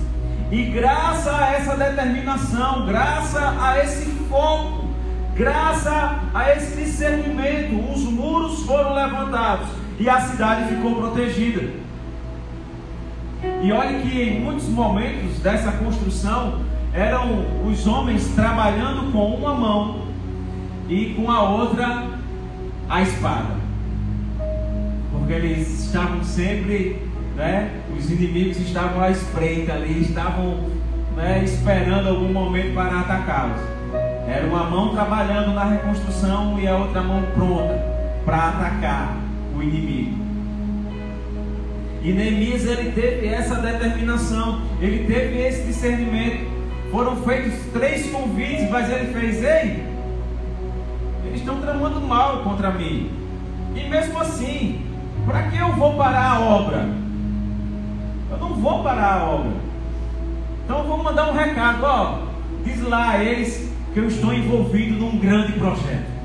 E 0.50 0.62
graças 0.66 1.26
a 1.26 1.52
essa 1.52 1.76
determinação, 1.76 2.86
graças 2.86 3.42
a 3.42 3.78
esse 3.82 4.10
foco, 4.28 4.88
graças 5.34 5.92
a 6.32 6.52
esse 6.56 6.76
discernimento, 6.76 7.92
os 7.92 8.04
muros 8.04 8.62
foram 8.62 8.94
levantados 8.94 9.68
e 9.98 10.08
a 10.08 10.20
cidade 10.20 10.68
ficou 10.74 10.94
protegida. 10.94 11.68
E 13.62 13.72
olhe 13.72 14.02
que 14.02 14.22
em 14.22 14.40
muitos 14.40 14.68
momentos 14.68 15.38
dessa 15.40 15.72
construção 15.72 16.60
eram 16.92 17.44
os 17.66 17.86
homens 17.86 18.28
trabalhando 18.34 19.12
com 19.12 19.34
uma 19.34 19.54
mão 19.54 20.06
e 20.88 21.14
com 21.14 21.30
a 21.30 21.42
outra 21.42 22.06
a 22.88 23.02
espada. 23.02 23.56
Porque 25.10 25.32
eles 25.32 25.86
estavam 25.86 26.22
sempre, 26.22 27.05
né, 27.36 27.70
os 27.96 28.10
inimigos 28.10 28.58
estavam 28.58 29.02
à 29.02 29.10
espreita 29.10 29.74
ali, 29.74 30.02
estavam 30.02 30.70
né, 31.14 31.42
esperando 31.44 32.08
algum 32.08 32.32
momento 32.32 32.74
para 32.74 33.00
atacá-los. 33.00 33.60
Era 34.26 34.46
uma 34.46 34.64
mão 34.64 34.94
trabalhando 34.94 35.52
na 35.52 35.64
reconstrução 35.64 36.58
e 36.58 36.66
a 36.66 36.76
outra 36.76 37.02
mão 37.02 37.22
pronta 37.34 37.78
para 38.24 38.48
atacar 38.48 39.16
o 39.54 39.62
inimigo. 39.62 40.16
E 42.02 42.12
Neemias 42.12 42.64
ele 42.64 42.92
teve 42.92 43.26
essa 43.28 43.56
determinação, 43.56 44.62
ele 44.80 45.04
teve 45.04 45.38
esse 45.38 45.66
discernimento. 45.66 46.56
Foram 46.90 47.16
feitos 47.16 47.54
três 47.72 48.10
convites, 48.10 48.70
mas 48.70 48.90
ele 48.90 49.12
fez, 49.12 49.42
ei, 49.42 49.84
eles 51.26 51.40
estão 51.40 51.60
tramando 51.60 52.00
mal 52.00 52.42
contra 52.42 52.70
mim. 52.70 53.10
E 53.74 53.88
mesmo 53.88 54.18
assim, 54.20 54.80
para 55.26 55.44
que 55.44 55.58
eu 55.58 55.72
vou 55.72 55.94
parar 55.94 56.36
a 56.36 56.40
obra? 56.40 57.05
Eu 58.30 58.36
não 58.38 58.54
vou 58.54 58.82
parar 58.82 59.20
a 59.20 59.24
obra. 59.24 59.52
Então 60.64 60.84
vou 60.84 61.02
mandar 61.02 61.30
um 61.30 61.34
recado, 61.34 61.84
ó, 61.84 62.18
diz 62.64 62.82
lá 62.82 63.10
a 63.10 63.24
eles 63.24 63.70
que 63.92 64.00
eu 64.00 64.08
estou 64.08 64.32
envolvido 64.32 64.96
num 64.96 65.18
grande 65.18 65.52
projeto. 65.52 66.16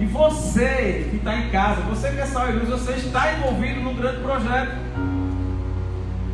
E 0.00 0.04
você 0.06 1.08
que 1.10 1.16
está 1.16 1.36
em 1.36 1.50
casa, 1.50 1.80
você 1.82 2.10
que 2.10 2.20
é 2.20 2.26
sal 2.26 2.50
luz, 2.50 2.68
você 2.68 2.92
está 2.92 3.32
envolvido 3.34 3.80
num 3.80 3.94
grande 3.94 4.20
projeto. 4.20 4.72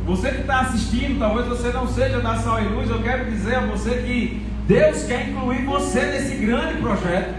Você 0.05 0.31
que 0.31 0.41
está 0.41 0.61
assistindo, 0.61 1.19
talvez 1.19 1.47
você 1.47 1.69
não 1.69 1.87
seja 1.87 2.19
da 2.19 2.35
Sal 2.37 2.61
e 2.61 2.67
Luz, 2.67 2.89
eu 2.89 3.01
quero 3.03 3.29
dizer 3.29 3.55
a 3.55 3.61
você 3.61 4.01
que 4.01 4.45
Deus 4.67 5.03
quer 5.03 5.29
incluir 5.29 5.63
você 5.63 6.01
nesse 6.01 6.35
grande 6.35 6.81
projeto. 6.81 7.35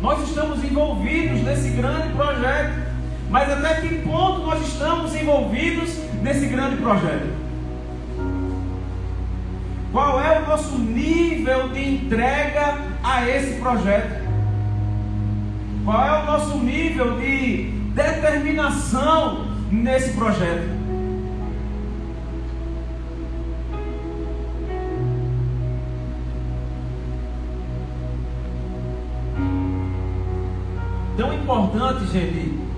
Nós 0.00 0.28
estamos 0.28 0.62
envolvidos 0.62 1.40
nesse 1.42 1.70
grande 1.70 2.12
projeto. 2.12 2.91
Mas 3.32 3.50
até 3.50 3.80
que 3.80 3.94
ponto 4.02 4.42
nós 4.42 4.60
estamos 4.60 5.14
envolvidos 5.14 5.96
nesse 6.22 6.44
grande 6.48 6.76
projeto? 6.76 7.32
Qual 9.90 10.20
é 10.20 10.38
o 10.38 10.46
nosso 10.46 10.76
nível 10.76 11.70
de 11.70 11.94
entrega 11.94 12.76
a 13.02 13.26
esse 13.26 13.58
projeto? 13.58 14.22
Qual 15.82 16.04
é 16.04 16.22
o 16.22 16.26
nosso 16.26 16.58
nível 16.58 17.18
de 17.18 17.70
determinação 17.94 19.46
nesse 19.70 20.12
projeto? 20.12 20.82
Tão 31.16 31.32
importante, 31.32 32.06
gente, 32.12 32.71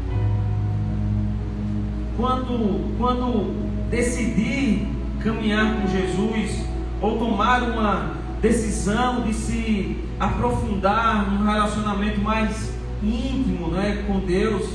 quando, 2.17 2.97
quando 2.99 3.89
decidir 3.91 4.87
caminhar 5.23 5.77
com 5.77 5.89
Jesus 5.89 6.65
ou 7.01 7.19
tomar 7.19 7.63
uma 7.63 8.15
decisão 8.41 9.23
de 9.23 9.33
se 9.33 9.97
aprofundar 10.21 11.31
num 11.31 11.45
relacionamento 11.45 12.21
mais 12.21 12.73
íntimo 13.03 13.69
né, 13.69 14.05
com 14.07 14.21
Deus, 14.21 14.69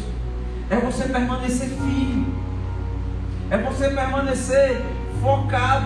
é 0.70 0.78
você 0.78 1.04
permanecer 1.06 1.70
firme, 1.70 2.28
é 3.50 3.58
você 3.58 3.90
permanecer 3.90 4.82
focado, 5.22 5.86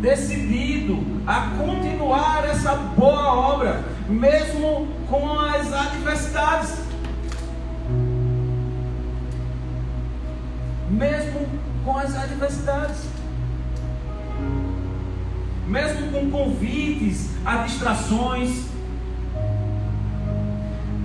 decidido 0.00 0.98
a 1.26 1.50
continuar 1.58 2.44
essa 2.44 2.74
boa 2.74 3.34
obra, 3.34 3.84
mesmo 4.08 4.88
com 5.08 5.38
as 5.40 5.72
adversidades. 5.72 6.87
Mesmo 10.98 11.46
com 11.84 11.96
as 11.96 12.16
adversidades. 12.16 13.06
Mesmo 15.68 16.10
com 16.10 16.28
convites 16.28 17.36
a 17.46 17.58
distrações, 17.58 18.66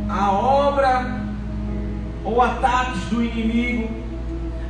a 0.09 0.31
obra 0.31 1.21
ou 2.25 2.41
ataques 2.41 3.03
do 3.09 3.23
inimigo, 3.23 3.87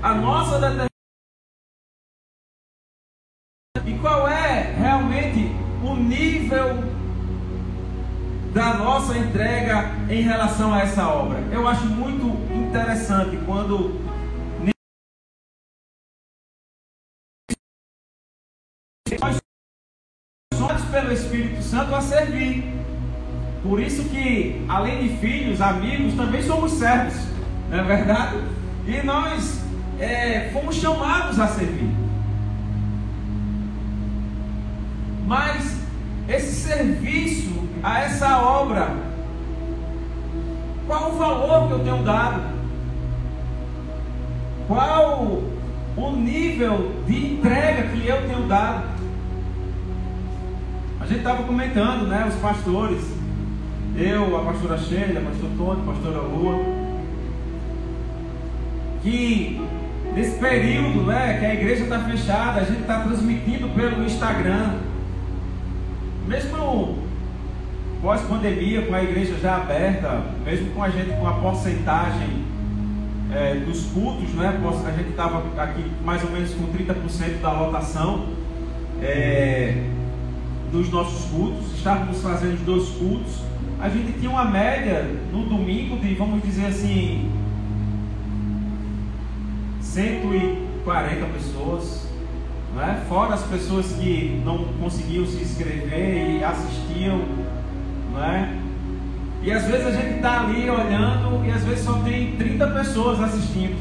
a 0.02 0.14
nossa 0.14 0.56
determinação. 0.56 0.88
E 3.86 3.94
qual 4.00 4.28
é 4.28 4.74
realmente 4.78 5.56
o 5.84 5.96
nível 5.96 6.84
da 8.54 8.74
nossa 8.74 9.18
entrega 9.18 9.90
em 10.10 10.22
relação 10.22 10.74
a 10.74 10.82
essa 10.82 11.08
obra? 11.08 11.40
Eu 11.50 11.66
acho 11.66 11.86
muito 11.86 12.26
interessante 12.54 13.38
quando 13.46 14.03
Espírito 21.34 21.64
Santo 21.64 21.96
a 21.96 22.02
servir. 22.02 22.64
Por 23.64 23.80
isso 23.80 24.04
que, 24.10 24.64
além 24.70 25.08
de 25.08 25.18
filhos, 25.18 25.62
amigos, 25.62 26.14
também 26.14 26.44
somos 26.44 26.74
servos, 26.74 27.16
não 27.72 27.80
é 27.80 27.84
verdade? 27.84 28.38
E 28.86 29.04
nós 29.04 29.62
é, 30.00 30.52
fomos 30.54 30.76
chamados 30.76 31.40
a 31.40 31.48
servir. 31.48 31.90
Mas 35.26 35.76
esse 36.30 36.68
serviço 36.68 37.52
a 37.82 38.02
essa 38.02 38.38
obra, 38.38 38.92
qual 40.86 41.12
o 41.12 41.18
valor 41.18 41.68
que 41.68 41.74
eu 41.74 41.80
tenho 41.80 42.04
dado? 42.04 42.44
Qual 44.68 45.42
o 45.98 46.12
nível 46.12 46.92
de 47.08 47.34
entrega 47.34 47.90
que 47.90 48.08
eu 48.08 48.28
tenho 48.28 48.48
dado? 48.48 48.93
A 51.04 51.06
gente 51.06 51.18
estava 51.18 51.44
comentando, 51.44 52.08
né, 52.08 52.26
os 52.30 52.36
pastores, 52.36 53.02
eu, 53.98 54.38
a 54.38 54.46
pastora 54.46 54.78
Sheila, 54.78 55.20
o 55.20 55.26
pastor 55.26 55.50
Tony, 55.58 55.82
a 55.82 55.92
pastora 55.92 56.22
Lua, 56.22 56.64
que 59.02 59.62
nesse 60.16 60.40
período 60.40 61.02
né, 61.02 61.40
que 61.40 61.46
a 61.46 61.54
igreja 61.56 61.84
está 61.84 62.00
fechada, 62.00 62.62
a 62.62 62.64
gente 62.64 62.80
está 62.80 63.02
transmitindo 63.02 63.68
pelo 63.76 64.06
Instagram, 64.06 64.78
mesmo 66.26 67.00
pós-pandemia, 68.02 68.84
com 68.84 68.96
a 68.96 69.04
igreja 69.04 69.36
já 69.42 69.58
aberta, 69.58 70.22
mesmo 70.46 70.72
com 70.72 70.84
a 70.84 70.90
gente 70.90 71.18
com 71.18 71.28
a 71.28 71.34
porcentagem 71.34 72.46
é, 73.30 73.56
dos 73.56 73.88
cultos, 73.88 74.34
né, 74.36 74.58
a 74.88 74.92
gente 74.92 75.10
estava 75.10 75.44
aqui 75.62 75.84
mais 76.06 76.24
ou 76.24 76.32
menos 76.32 76.54
com 76.54 76.68
30% 76.68 77.42
da 77.42 77.52
lotação. 77.52 78.30
É, 79.02 79.90
dos 80.74 80.90
nossos 80.90 81.32
cultos, 81.32 81.74
estávamos 81.78 82.22
fazendo 82.22 82.66
dois 82.66 82.90
cultos 82.90 83.54
a 83.84 83.90
gente 83.90 84.14
tinha 84.18 84.32
uma 84.32 84.46
média 84.46 85.06
no 85.30 85.44
domingo 85.44 85.98
de, 85.98 86.16
vamos 86.16 86.42
dizer 86.42 86.68
assim, 86.68 87.30
140 89.82 91.26
pessoas, 91.26 92.08
não 92.74 92.82
é? 92.82 92.96
fora 93.10 93.34
as 93.34 93.44
pessoas 93.44 93.88
que 93.88 94.42
não 94.46 94.64
conseguiam 94.80 95.26
se 95.26 95.36
inscrever 95.36 96.40
e 96.40 96.44
assistiam, 96.46 97.26
não 98.14 98.24
é? 98.24 98.54
E 99.42 99.52
às 99.52 99.66
vezes 99.66 99.86
a 99.86 99.92
gente 99.92 100.16
está 100.16 100.40
ali 100.40 100.70
olhando 100.70 101.46
e 101.46 101.52
às 101.52 101.66
vezes 101.66 101.84
só 101.84 102.00
tem 102.04 102.38
30 102.38 102.66
pessoas 102.68 103.20
assistindo. 103.20 103.76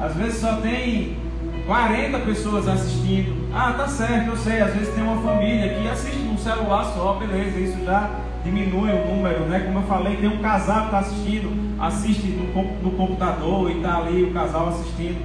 Às 0.00 0.14
vezes 0.14 0.40
só 0.40 0.56
tem 0.56 1.18
40 1.66 2.18
pessoas 2.20 2.66
assistindo. 2.66 3.39
Ah, 3.52 3.74
tá 3.76 3.88
certo, 3.88 4.28
eu 4.28 4.36
sei. 4.36 4.60
Às 4.60 4.74
vezes 4.74 4.94
tem 4.94 5.02
uma 5.02 5.20
família 5.22 5.74
que 5.74 5.88
assiste 5.88 6.18
num 6.18 6.38
celular 6.38 6.84
só, 6.94 7.14
beleza. 7.14 7.58
Isso 7.58 7.84
já 7.84 8.10
diminui 8.44 8.90
o 8.90 9.06
número, 9.06 9.40
né? 9.46 9.60
Como 9.60 9.80
eu 9.80 9.82
falei, 9.82 10.16
tem 10.16 10.28
um 10.28 10.40
casal 10.40 10.80
que 10.80 10.84
está 10.86 10.98
assistindo, 11.00 11.82
assiste 11.82 12.26
no, 12.28 12.62
no 12.82 12.90
computador 12.92 13.70
e 13.70 13.76
está 13.76 13.98
ali 13.98 14.24
o 14.24 14.32
casal 14.32 14.68
assistindo. 14.68 15.20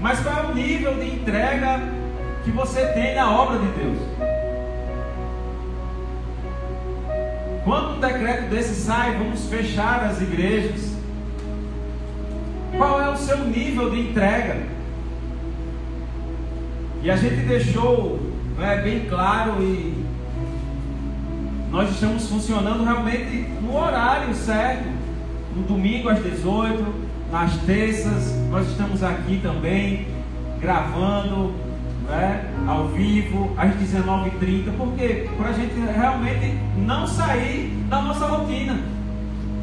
mas 0.00 0.20
qual 0.20 0.36
é 0.36 0.46
o 0.48 0.54
nível 0.54 0.94
de 0.94 1.06
entrega 1.14 1.80
que 2.42 2.50
você 2.50 2.86
tem 2.88 3.14
na 3.14 3.30
obra 3.30 3.58
de 3.58 3.66
Deus? 3.68 3.98
Quando 7.64 7.96
um 7.96 8.00
decreto 8.00 8.50
desse 8.50 8.74
sai, 8.74 9.16
vamos 9.16 9.46
fechar 9.46 10.04
as 10.04 10.20
igrejas. 10.20 10.92
Qual 12.76 13.00
é 13.00 13.08
o 13.08 13.16
seu 13.16 13.38
nível 13.38 13.90
de 13.90 14.00
entrega? 14.00 14.74
E 17.04 17.10
a 17.10 17.16
gente 17.16 17.36
deixou 17.46 18.18
né, 18.56 18.80
bem 18.82 19.00
claro 19.00 19.62
e 19.62 20.06
nós 21.70 21.90
estamos 21.90 22.26
funcionando 22.26 22.82
realmente 22.82 23.46
no 23.60 23.76
horário 23.76 24.34
certo. 24.34 24.88
No 25.54 25.64
domingo 25.64 26.08
às 26.08 26.22
18, 26.22 26.82
nas 27.30 27.54
terças, 27.58 28.34
nós 28.50 28.66
estamos 28.70 29.02
aqui 29.02 29.38
também 29.42 30.06
gravando 30.58 31.52
né, 32.08 32.50
ao 32.66 32.88
vivo 32.88 33.52
às 33.58 33.74
19h30, 33.74 34.72
porque 34.78 35.28
para 35.36 35.50
a 35.50 35.52
gente 35.52 35.74
realmente 35.94 36.58
não 36.78 37.06
sair 37.06 37.68
da 37.90 38.00
nossa 38.00 38.24
rotina. 38.24 38.80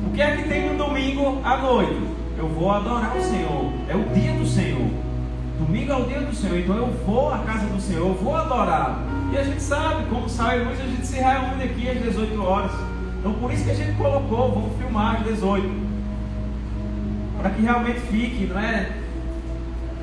O 0.05 0.11
que 0.13 0.21
é 0.21 0.37
que 0.37 0.47
tem 0.47 0.69
no 0.69 0.77
domingo 0.77 1.41
à 1.43 1.57
noite? 1.57 2.01
Eu 2.37 2.47
vou 2.49 2.71
adorar 2.71 3.17
o 3.17 3.23
Senhor, 3.23 3.73
é 3.89 3.95
o 3.95 4.03
dia 4.13 4.31
do 4.33 4.45
Senhor. 4.45 5.10
Domingo 5.65 5.91
é 5.91 5.95
o 5.95 6.05
dia 6.05 6.21
do 6.21 6.35
Senhor, 6.35 6.57
então 6.57 6.75
eu 6.75 6.87
vou 7.05 7.31
à 7.31 7.37
casa 7.39 7.67
do 7.67 7.79
Senhor, 7.79 8.07
eu 8.07 8.15
vou 8.15 8.35
adorar. 8.35 8.99
E 9.31 9.37
a 9.37 9.43
gente 9.43 9.61
sabe, 9.61 10.05
como 10.09 10.27
sai 10.27 10.63
luz, 10.63 10.81
a 10.81 10.85
gente 10.85 11.05
se 11.05 11.17
reúne 11.17 11.63
aqui 11.63 11.87
às 11.87 12.01
18 12.01 12.43
horas. 12.43 12.71
Então 13.19 13.33
por 13.33 13.53
isso 13.53 13.63
que 13.63 13.69
a 13.69 13.75
gente 13.75 13.95
colocou, 13.95 14.53
vamos 14.53 14.75
filmar 14.79 15.17
às 15.17 15.23
18. 15.23 15.69
Para 17.39 17.51
que 17.51 17.61
realmente 17.61 17.99
fique, 17.99 18.47
não 18.47 18.59
é? 18.59 18.91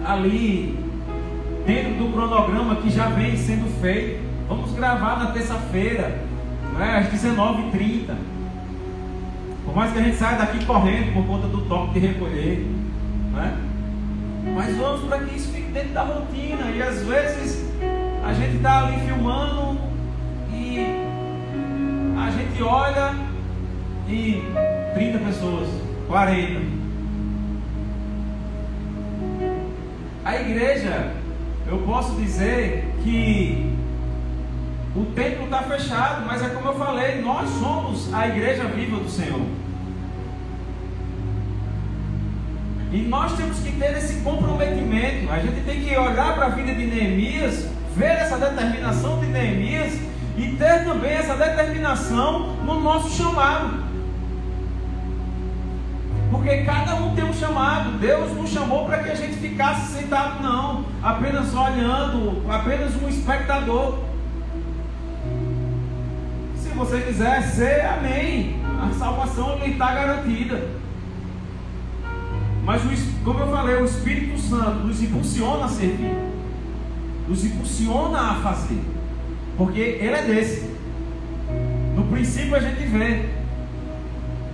Ali 0.06 0.78
dentro 1.66 1.94
do 1.94 2.12
cronograma 2.12 2.76
que 2.76 2.88
já 2.88 3.08
vem 3.08 3.36
sendo 3.36 3.68
feito. 3.80 4.22
Vamos 4.48 4.70
gravar 4.72 5.18
na 5.18 5.32
terça-feira, 5.32 6.20
é? 6.80 6.98
às 6.98 7.06
19h30. 7.08 8.14
Por 9.64 9.74
mais 9.74 9.92
que 9.92 9.98
a 9.98 10.02
gente 10.02 10.16
saia 10.16 10.38
daqui 10.38 10.64
correndo 10.64 11.12
por 11.14 11.26
conta 11.26 11.48
do 11.48 11.62
toque 11.62 11.98
de 11.98 12.06
recolher. 12.06 12.64
É? 13.36 13.67
Mas 14.54 14.76
vamos 14.76 15.08
para 15.08 15.18
que 15.20 15.36
isso 15.36 15.52
fique 15.52 15.70
dentro 15.70 15.90
da 15.90 16.02
rotina. 16.02 16.70
E 16.74 16.82
às 16.82 17.02
vezes 17.04 17.64
a 18.24 18.32
gente 18.32 18.56
está 18.56 18.86
ali 18.86 19.00
filmando 19.06 19.78
e 20.52 20.78
a 22.18 22.30
gente 22.30 22.62
olha 22.62 23.14
e 24.08 24.42
30 24.94 25.18
pessoas, 25.18 25.68
40. 26.08 26.60
A 30.24 30.36
igreja 30.36 31.12
eu 31.66 31.78
posso 31.78 32.14
dizer 32.14 32.94
que 33.02 33.76
o 34.96 35.04
templo 35.14 35.44
está 35.44 35.62
fechado, 35.62 36.24
mas 36.26 36.42
é 36.42 36.48
como 36.48 36.68
eu 36.68 36.74
falei, 36.74 37.20
nós 37.20 37.48
somos 37.50 38.12
a 38.12 38.26
igreja 38.26 38.64
viva 38.64 38.96
do 38.96 39.08
Senhor. 39.08 39.42
E 42.90 43.02
nós 43.02 43.32
temos 43.36 43.58
que 43.58 43.72
ter 43.72 43.98
esse 43.98 44.22
comprometimento. 44.22 45.30
A 45.30 45.38
gente 45.38 45.60
tem 45.60 45.82
que 45.82 45.96
olhar 45.96 46.34
para 46.34 46.46
a 46.46 46.48
vida 46.50 46.74
de 46.74 46.86
Neemias, 46.86 47.68
ver 47.94 48.12
essa 48.12 48.38
determinação 48.38 49.20
de 49.20 49.26
Neemias 49.26 49.92
e 50.38 50.56
ter 50.56 50.84
também 50.84 51.12
essa 51.12 51.34
determinação 51.34 52.56
no 52.64 52.80
nosso 52.80 53.10
chamado. 53.10 53.84
Porque 56.30 56.62
cada 56.62 56.94
um 56.94 57.14
tem 57.14 57.24
um 57.24 57.32
chamado. 57.32 57.98
Deus 57.98 58.34
não 58.34 58.46
chamou 58.46 58.86
para 58.86 59.02
que 59.02 59.10
a 59.10 59.14
gente 59.14 59.34
ficasse 59.34 59.98
sentado, 59.98 60.42
não. 60.42 60.86
Apenas 61.02 61.54
olhando, 61.54 62.42
apenas 62.50 62.94
um 63.02 63.08
espectador. 63.08 63.98
Se 66.56 66.68
você 66.70 67.00
quiser 67.00 67.42
ser, 67.42 67.84
amém. 67.84 68.56
A 68.80 68.94
salvação 68.98 69.58
lhe 69.58 69.72
está 69.72 69.94
garantida. 69.94 70.87
Mas, 72.68 72.82
como 73.24 73.40
eu 73.40 73.46
falei, 73.50 73.76
o 73.76 73.86
Espírito 73.86 74.38
Santo 74.38 74.86
nos 74.86 75.02
impulsiona 75.02 75.64
a 75.64 75.68
servir, 75.68 76.14
nos 77.26 77.42
impulsiona 77.42 78.18
a 78.20 78.34
fazer, 78.34 78.82
porque 79.56 79.80
Ele 79.80 80.14
é 80.14 80.20
desse. 80.20 80.76
No 81.96 82.04
princípio 82.08 82.54
a 82.54 82.60
gente 82.60 82.82
vê, 82.82 83.24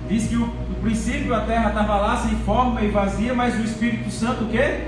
diz 0.09 0.29
que 0.29 0.37
o 0.37 0.49
princípio 0.81 1.35
a 1.35 1.41
terra 1.41 1.71
estava 1.71 1.97
lá 1.97 2.17
sem 2.19 2.37
forma 2.43 2.83
e 2.83 2.89
vazia, 2.93 3.35
mas 3.35 3.59
o 3.59 3.65
Espírito 3.65 4.09
Santo 4.13 4.45
o 4.45 4.49
quê? 4.49 4.83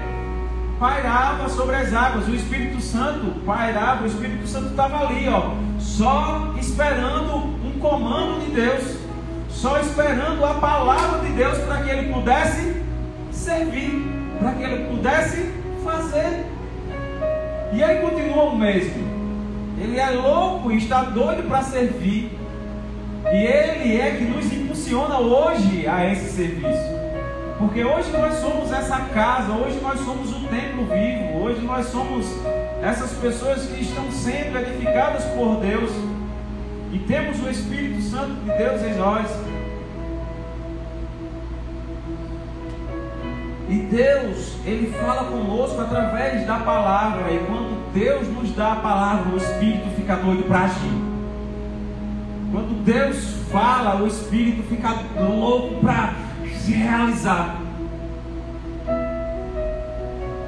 Pairava 0.79 1.49
sobre 1.49 1.75
as 1.75 1.93
águas. 1.93 2.29
O 2.29 2.35
Espírito 2.37 2.81
Santo 2.81 3.41
pairava, 3.45 4.05
o 4.05 4.07
Espírito 4.07 4.47
Santo 4.47 4.69
estava 4.69 5.05
ali, 5.05 5.29
ó, 5.29 5.51
só 5.81 6.55
esperando 6.61 7.39
um 7.39 7.77
comando 7.81 8.45
de 8.45 8.53
Deus, 8.53 8.99
só 9.49 9.81
esperando 9.81 10.45
a 10.45 10.55
palavra 10.55 11.27
de 11.27 11.33
Deus 11.33 11.59
para 11.59 11.83
que 11.83 11.91
ele 11.91 12.13
pudesse 12.13 12.86
servir, 13.47 14.05
para 14.41 14.53
que 14.53 14.63
ele 14.65 14.85
pudesse 14.87 15.53
fazer. 15.85 16.45
E 17.73 17.83
aí 17.83 18.01
continua 18.01 18.45
o 18.45 18.59
mesmo. 18.59 19.07
Ele 19.81 19.99
é 19.99 20.11
louco 20.11 20.73
e 20.73 20.79
está 20.79 21.05
doido 21.05 21.47
para 21.49 21.63
servir. 21.63 22.37
E 23.33 23.37
Ele 23.37 24.01
é 24.01 24.17
que 24.17 24.25
nos 24.25 24.53
impulsiona 24.53 25.19
hoje 25.19 25.87
a 25.87 26.11
esse 26.11 26.33
serviço. 26.33 26.97
Porque 27.59 27.85
hoje 27.85 28.11
nós 28.11 28.35
somos 28.35 28.73
essa 28.73 28.99
casa, 29.15 29.53
hoje 29.53 29.79
nós 29.81 29.99
somos 30.01 30.31
o 30.31 30.47
templo 30.49 30.85
vivo, 30.85 31.43
hoje 31.43 31.61
nós 31.61 31.87
somos 31.87 32.27
essas 32.83 33.13
pessoas 33.13 33.67
que 33.67 33.81
estão 33.81 34.11
sendo 34.11 34.59
edificadas 34.59 35.25
por 35.25 35.61
Deus. 35.61 35.91
E 36.93 36.99
temos 36.99 37.43
o 37.43 37.51
Espírito 37.51 38.03
Santo 38.03 38.35
de 38.45 38.57
Deus 38.57 38.83
em 38.83 38.95
nós. 38.97 39.27
E 43.69 43.79
Deus, 43.81 44.55
Ele 44.65 44.93
fala 44.93 45.25
conosco 45.25 45.81
através 45.81 46.47
da 46.47 46.59
palavra. 46.61 47.33
E 47.33 47.39
quando 47.47 47.93
Deus 47.93 48.29
nos 48.29 48.55
dá 48.55 48.73
a 48.73 48.77
palavra, 48.77 49.33
o 49.33 49.37
Espírito 49.37 49.89
fica 49.97 50.17
doido 50.17 50.45
para 50.45 50.65
agir. 50.65 51.17
Quando 52.53 52.85
Deus 52.85 53.37
fala, 53.51 54.03
o 54.03 54.07
Espírito 54.07 54.63
fica 54.69 54.95
louco 55.21 55.81
para 55.81 56.15
realizar. 56.65 57.57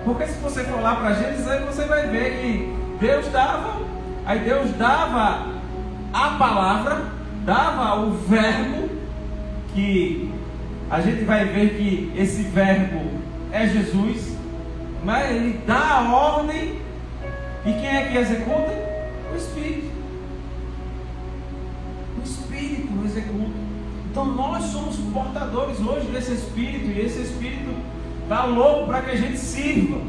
Porque 0.05 0.27
se 0.27 0.39
você 0.39 0.65
for 0.65 0.81
lá 0.81 0.97
para 0.97 1.15
Gênesis, 1.15 1.49
aí 1.49 1.65
você 1.65 1.85
vai 1.85 2.07
ver 2.07 2.41
que 2.41 2.79
Deus 2.99 3.27
dava, 3.29 3.81
aí 4.25 4.39
Deus 4.39 4.71
dava 4.73 5.49
a 6.13 6.31
palavra, 6.31 7.03
dava 7.45 8.01
o 8.01 8.13
verbo, 8.13 8.89
que 9.75 10.33
a 10.91 11.01
gente 11.01 11.25
vai 11.25 11.45
ver 11.45 11.77
que 11.77 12.13
esse 12.17 12.43
verbo 12.43 13.08
é 13.53 13.67
Jesus, 13.67 14.37
mas 15.05 15.31
ele 15.31 15.61
dá 15.67 15.99
a 15.99 16.13
ordem, 16.13 16.81
e 17.65 17.73
quem 17.73 17.87
é 17.87 18.09
que 18.09 18.19
executa? 18.19 18.73
O 19.33 19.37
Espírito. 19.37 19.91
Espírito 22.25 23.05
executa. 23.05 23.69
Então 24.11 24.25
nós 24.27 24.65
somos 24.65 24.97
portadores 25.13 25.79
hoje 25.81 26.07
desse 26.09 26.33
Espírito 26.33 26.87
e 26.87 27.01
esse 27.01 27.21
Espírito 27.23 27.71
está 28.23 28.45
louco 28.45 28.87
para 28.87 29.03
que 29.03 29.11
a 29.11 29.17
gente 29.17 29.39
sirva. 29.39 30.01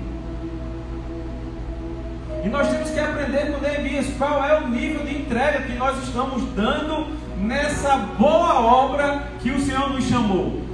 E 2.43 2.47
nós 2.47 2.69
temos 2.69 2.89
que 2.89 2.99
aprender 2.99 3.51
com 3.51 3.61
Neemias 3.61 4.07
qual 4.17 4.43
é 4.43 4.61
o 4.61 4.69
nível 4.69 5.05
de 5.05 5.17
entrega 5.17 5.63
que 5.63 5.73
nós 5.73 6.01
estamos 6.03 6.43
dando 6.53 7.07
nessa 7.37 7.97
boa 7.97 8.59
obra 8.61 9.23
que 9.41 9.51
o 9.51 9.59
Senhor 9.59 9.89
nos 9.89 10.05
chamou. 10.05 10.68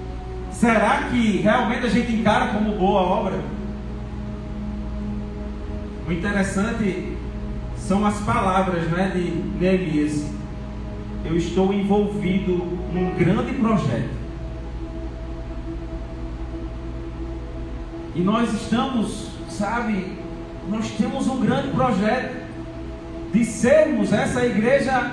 Será 0.59 1.09
que 1.09 1.37
realmente 1.37 1.85
a 1.85 1.89
gente 1.89 2.11
encara 2.13 2.47
como 2.53 2.77
boa 2.77 3.01
obra? 3.01 3.39
O 6.07 6.11
interessante 6.11 7.17
são 7.77 8.05
as 8.05 8.19
palavras 8.21 8.89
né, 8.89 9.11
de 9.13 9.31
Neemias 9.59 10.35
eu 11.25 11.35
estou 11.35 11.73
envolvido 11.73 12.53
num 12.93 13.15
grande 13.17 13.53
projeto. 13.53 14.13
E 18.13 18.21
nós 18.21 18.53
estamos, 18.53 19.31
sabe, 19.49 20.17
nós 20.69 20.91
temos 20.91 21.27
um 21.27 21.39
grande 21.41 21.69
projeto 21.69 22.45
de 23.33 23.43
sermos 23.43 24.13
essa 24.13 24.45
igreja 24.45 25.11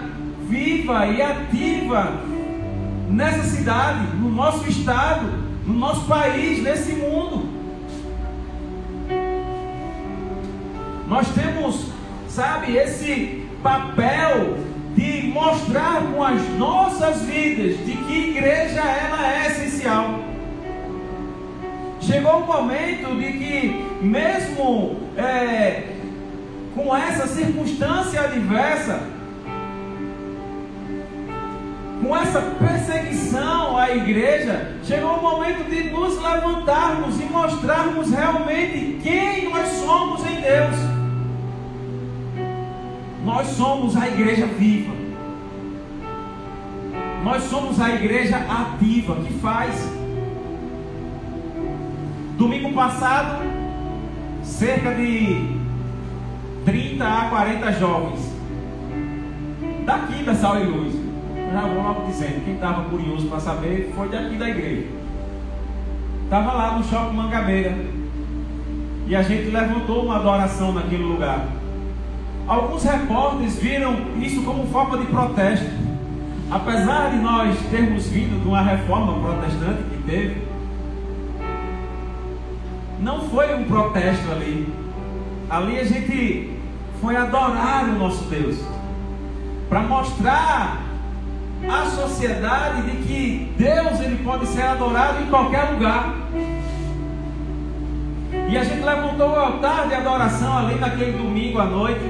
viva 0.48 1.07
e 1.07 1.22
ativa 1.22 2.20
nessa 3.12 3.44
cidade, 3.44 4.16
no 4.16 4.31
nosso 4.31 4.68
estado, 4.68 5.27
no 5.66 5.75
nosso 5.75 6.07
país, 6.07 6.62
nesse 6.62 6.92
mundo. 6.94 7.46
Nós 11.07 11.29
temos, 11.35 11.88
sabe, 12.29 12.75
esse 12.77 13.46
papel 13.62 14.57
de 14.96 15.29
mostrar 15.29 16.03
com 16.12 16.22
as 16.22 16.42
nossas 16.59 17.22
vidas 17.22 17.77
de 17.85 17.92
que 17.92 18.31
igreja 18.31 18.81
ela 18.81 19.31
é 19.31 19.46
essencial. 19.48 20.20
Chegou 22.01 22.40
o 22.40 22.46
momento 22.46 23.14
de 23.16 23.33
que, 23.33 23.85
mesmo 24.03 24.96
é, 25.16 25.92
com 26.75 26.96
essa 26.96 27.27
circunstância 27.27 28.22
adversa, 28.22 29.12
com 32.02 32.16
essa 32.16 32.40
perseguição 32.40 33.78
à 33.78 33.94
igreja, 33.94 34.76
chegou 34.82 35.18
o 35.18 35.22
momento 35.22 35.70
de 35.70 35.90
nos 35.90 36.20
levantarmos 36.20 37.20
e 37.20 37.24
mostrarmos 37.24 38.10
realmente 38.10 38.98
quem 39.02 39.48
nós 39.48 39.68
somos 39.68 40.20
em 40.26 40.40
Deus. 40.40 40.76
Nós 43.24 43.46
somos 43.48 43.96
a 43.96 44.08
igreja 44.08 44.46
viva. 44.46 44.92
Nós 47.22 47.44
somos 47.44 47.80
a 47.80 47.90
igreja 47.90 48.36
ativa 48.36 49.14
que 49.14 49.32
faz. 49.34 49.72
Domingo 52.36 52.72
passado, 52.72 53.44
cerca 54.42 54.92
de 54.92 55.56
30 56.64 57.04
a 57.04 57.28
40 57.30 57.72
jovens 57.74 58.32
daqui 59.84 60.24
da 60.24 60.34
Sal 60.34 60.60
e 60.60 60.64
Luz. 60.64 61.01
Já 61.52 61.60
vou 61.60 61.82
logo 61.82 62.06
dizendo, 62.06 62.42
quem 62.44 62.54
estava 62.54 62.84
curioso 62.84 63.28
para 63.28 63.38
saber 63.38 63.92
foi 63.94 64.08
daqui 64.08 64.36
da 64.36 64.48
igreja. 64.48 64.86
Estava 66.24 66.52
lá 66.52 66.78
no 66.78 66.84
shopping 66.84 67.14
Mangabeira. 67.14 67.76
E 69.06 69.14
a 69.14 69.22
gente 69.22 69.50
levantou 69.50 70.06
uma 70.06 70.16
adoração 70.16 70.72
naquele 70.72 71.02
lugar. 71.02 71.46
Alguns 72.48 72.84
repórteres 72.84 73.58
viram 73.58 73.96
isso 74.18 74.42
como 74.44 74.66
forma 74.68 74.96
de 74.96 75.06
protesto. 75.06 75.70
Apesar 76.50 77.10
de 77.10 77.18
nós 77.18 77.58
termos 77.70 78.06
vindo 78.06 78.40
de 78.40 78.48
uma 78.48 78.62
reforma 78.62 79.20
protestante 79.20 79.82
que 79.82 80.02
teve, 80.04 80.42
não 82.98 83.28
foi 83.28 83.54
um 83.54 83.64
protesto 83.64 84.30
ali. 84.30 84.72
Ali 85.50 85.78
a 85.78 85.84
gente 85.84 86.56
foi 87.00 87.14
adorar 87.14 87.84
o 87.84 87.98
nosso 87.98 88.24
Deus. 88.24 88.58
Para 89.68 89.82
mostrar 89.82 90.91
à 91.68 91.87
sociedade 91.87 92.83
de 92.83 92.96
que 93.07 93.55
Deus 93.57 94.01
ele 94.01 94.22
pode 94.25 94.46
ser 94.46 94.62
adorado 94.62 95.22
em 95.22 95.27
qualquer 95.27 95.70
lugar. 95.70 96.14
E 98.48 98.57
a 98.57 98.64
gente 98.64 98.83
levantou 98.83 99.31
o 99.31 99.35
altar 99.35 99.88
de 99.88 99.94
adoração 99.94 100.59
ali 100.59 100.75
naquele 100.79 101.12
domingo 101.12 101.59
à 101.59 101.64
noite, 101.64 102.05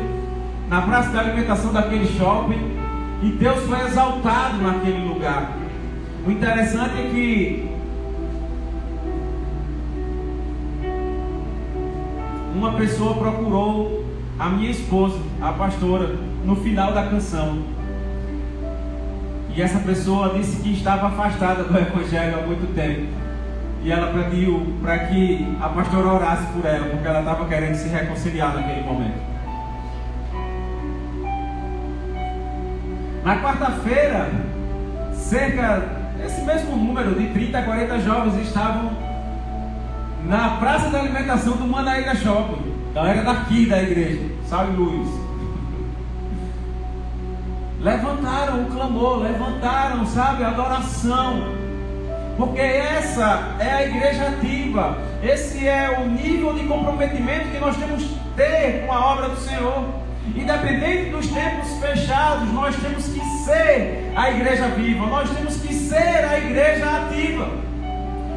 na 0.69 0.83
praça 0.83 1.11
de 1.11 1.19
alimentação 1.19 1.73
daquele 1.73 2.07
shopping. 2.19 2.81
E 3.23 3.31
Deus 3.31 3.61
foi 3.65 3.81
exaltado 3.87 4.59
naquele 4.59 5.07
lugar. 5.07 5.53
O 6.27 6.31
interessante 6.31 6.99
é 6.99 7.11
que 7.11 7.69
uma 12.55 12.73
pessoa 12.73 13.15
procurou 13.15 14.05
a 14.39 14.49
minha 14.49 14.71
esposa, 14.71 15.19
a 15.41 15.53
pastora, 15.53 16.17
no 16.45 16.57
final 16.57 16.93
da 16.93 17.07
canção. 17.07 17.59
E 19.55 19.61
essa 19.61 19.79
pessoa 19.81 20.35
disse 20.35 20.63
que 20.63 20.73
estava 20.73 21.09
afastada 21.09 21.65
do 21.65 21.77
Evangelho 21.77 22.39
há 22.39 22.47
muito 22.47 22.75
tempo. 22.75 23.07
E 23.83 23.93
ela 23.93 24.13
pediu 24.13 24.79
para 24.81 24.99
que 25.01 25.57
a 25.61 25.69
pastora 25.69 26.07
orasse 26.09 26.47
por 26.53 26.65
ela, 26.65 26.87
porque 26.87 27.07
ela 27.07 27.19
estava 27.19 27.47
querendo 27.47 27.75
se 27.75 27.89
reconciliar 27.89 28.55
naquele 28.55 28.81
momento. 28.83 29.21
Na 33.25 33.43
quarta-feira, 33.43 34.31
cerca 35.13 35.83
desse 36.17 36.43
mesmo 36.43 36.77
número, 36.77 37.15
de 37.15 37.27
30 37.29 37.59
a 37.59 37.63
40 37.63 38.01
jovens 38.01 38.47
estavam 38.47 38.93
na 40.25 40.57
praça 40.57 40.89
de 40.89 40.97
alimentação 40.97 41.57
do 41.57 41.67
Manaíra 41.67 42.15
Shopping. 42.15 42.73
Galera 42.95 43.23
daqui 43.23 43.67
da 43.67 43.83
igreja, 43.83 44.27
salve 44.47 44.77
Luiz. 44.77 45.22
Levantaram 47.83 48.63
o 48.63 48.67
clamor, 48.67 49.23
levantaram, 49.23 50.07
sabe, 50.07 50.45
a 50.45 50.49
adoração. 50.49 51.43
Porque 52.37 52.61
essa 52.61 53.57
é 53.59 53.73
a 53.73 53.87
igreja 53.87 54.29
ativa. 54.29 54.97
Esse 55.23 55.67
é 55.67 55.99
o 56.01 56.09
nível 56.09 56.55
de 56.55 56.65
comprometimento 56.65 57.49
que 57.51 57.59
nós 57.59 57.77
temos 57.77 58.05
que 58.05 58.19
ter 58.37 58.87
com 58.87 58.93
a 58.93 59.13
obra 59.13 59.29
do 59.29 59.37
Senhor. 59.37 59.85
Independente 60.35 61.11
dos 61.11 61.27
tempos 61.27 61.69
fechados, 61.81 62.53
nós 62.53 62.77
temos 62.77 63.05
que 63.07 63.21
ser 63.45 64.13
a 64.15 64.31
igreja 64.31 64.69
viva, 64.69 65.07
nós 65.07 65.29
temos 65.31 65.57
que 65.57 65.75
ser 65.75 66.25
a 66.25 66.39
igreja 66.39 66.87
ativa 66.89 67.63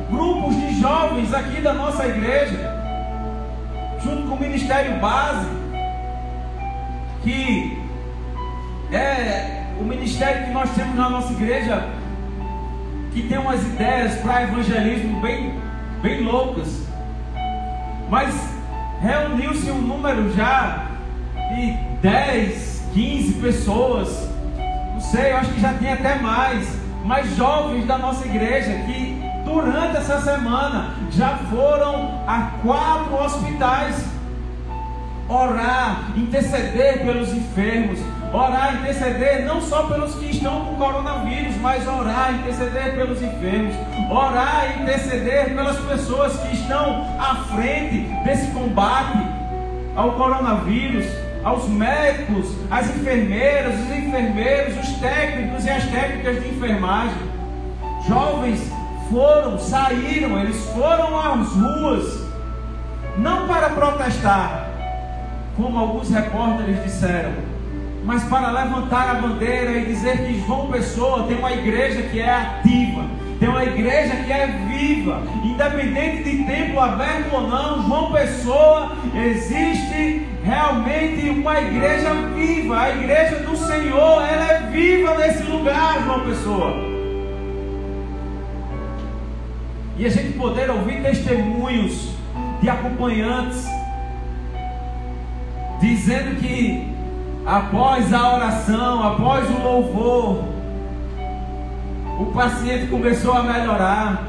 grupos 0.10 0.55
de 0.55 0.79
jovens 0.79 1.34
aqui 1.34 1.62
da 1.62 1.73
nossa 1.73 2.08
igreja, 2.08 2.73
junto 4.03 4.27
com 4.27 4.36
o 4.36 4.39
Ministério 4.39 4.99
Base, 4.99 5.47
que 7.23 7.74
é 8.91 9.65
o 9.79 9.83
ministério 9.83 10.45
que 10.45 10.51
nós 10.51 10.69
temos 10.71 10.95
na 10.95 11.09
nossa 11.09 11.33
igreja, 11.33 11.87
que 13.11 13.23
tem 13.23 13.37
umas 13.37 13.61
ideias 13.61 14.15
para 14.21 14.43
evangelismo 14.43 15.21
bem, 15.21 15.53
bem 16.01 16.23
loucas, 16.23 16.85
mas 18.09 18.33
reuniu-se 19.01 19.69
um 19.71 19.81
número 19.81 20.33
já 20.33 20.87
de 21.53 21.71
10, 22.01 22.89
15 22.93 23.33
pessoas, 23.35 24.29
não 24.93 25.01
sei, 25.01 25.31
eu 25.31 25.37
acho 25.37 25.51
que 25.51 25.61
já 25.61 25.73
tem 25.73 25.91
até 25.91 26.15
mais, 26.19 26.67
mais 27.03 27.35
jovens 27.35 27.85
da 27.85 27.97
nossa 27.97 28.25
igreja 28.25 28.71
que 28.85 29.21
durante 29.43 29.97
essa 29.97 30.21
semana 30.21 30.95
já 31.11 31.37
foram 31.49 32.23
a 32.27 32.51
quatro 32.63 33.15
hospitais 33.15 34.15
orar, 35.27 36.11
interceder 36.15 37.03
pelos 37.03 37.33
enfermos, 37.33 37.99
orar, 38.33 38.75
interceder 38.75 39.45
não 39.45 39.61
só 39.61 39.83
pelos 39.83 40.15
que 40.15 40.31
estão 40.31 40.65
com 40.65 40.75
coronavírus, 40.75 41.55
mas 41.57 41.88
orar, 41.88 42.33
interceder 42.33 42.95
pelos 42.95 43.21
enfermos, 43.21 43.75
orar, 44.09 44.81
interceder 44.81 45.55
pelas 45.55 45.77
pessoas 45.79 46.38
que 46.39 46.55
estão 46.55 47.07
à 47.19 47.35
frente 47.55 48.09
desse 48.23 48.51
combate 48.51 49.19
ao 49.95 50.11
coronavírus, 50.13 51.05
aos 51.43 51.69
médicos, 51.69 52.55
às 52.71 52.89
enfermeiras, 52.89 53.75
os 53.75 53.91
enfermeiros, 53.91 54.77
os 54.77 54.95
técnicos 54.99 55.65
e 55.65 55.69
as 55.69 55.83
técnicas 55.85 56.41
de 56.41 56.49
enfermagem, 56.49 57.17
jovens 58.07 58.71
foram, 59.09 59.57
saíram, 59.59 60.39
eles 60.39 60.57
foram 60.71 61.17
às 61.19 61.47
ruas, 61.49 62.25
não 63.17 63.47
para 63.47 63.69
protestar, 63.69 64.69
como 65.55 65.77
alguns 65.77 66.09
repórteres 66.09 66.83
disseram, 66.83 67.33
mas 68.05 68.23
para 68.25 68.51
levantar 68.51 69.09
a 69.09 69.13
bandeira 69.15 69.71
e 69.71 69.85
dizer 69.85 70.25
que 70.25 70.39
João 70.45 70.67
Pessoa 70.67 71.23
tem 71.23 71.37
uma 71.37 71.51
igreja 71.51 72.03
que 72.03 72.19
é 72.19 72.31
ativa, 72.31 73.03
tem 73.39 73.49
uma 73.49 73.63
igreja 73.63 74.15
que 74.17 74.31
é 74.31 74.47
viva, 74.67 75.23
independente 75.43 76.23
de 76.23 76.43
templo 76.43 76.79
aberto 76.79 77.33
ou 77.33 77.47
não, 77.47 77.83
João 77.83 78.11
Pessoa 78.11 78.95
existe 79.15 80.27
realmente 80.43 81.29
uma 81.29 81.59
igreja 81.59 82.13
viva, 82.35 82.79
a 82.79 82.89
igreja 82.91 83.39
do 83.39 83.57
Senhor, 83.57 84.21
ela 84.21 84.51
é 84.51 84.59
viva 84.71 85.15
nesse 85.15 85.43
lugar, 85.43 86.03
João 86.03 86.19
Pessoa. 86.19 86.73
E 89.97 90.05
a 90.05 90.09
gente 90.09 90.37
poder 90.37 90.69
ouvir 90.69 91.01
testemunhos 91.01 92.11
de 92.61 92.69
acompanhantes 92.69 93.65
dizendo 95.79 96.39
que 96.39 96.94
após 97.45 98.12
a 98.13 98.36
oração, 98.36 99.03
após 99.08 99.49
o 99.49 99.62
louvor, 99.62 100.43
o 102.19 102.25
paciente 102.34 102.88
começou 102.88 103.34
a 103.34 103.43
melhorar. 103.43 104.23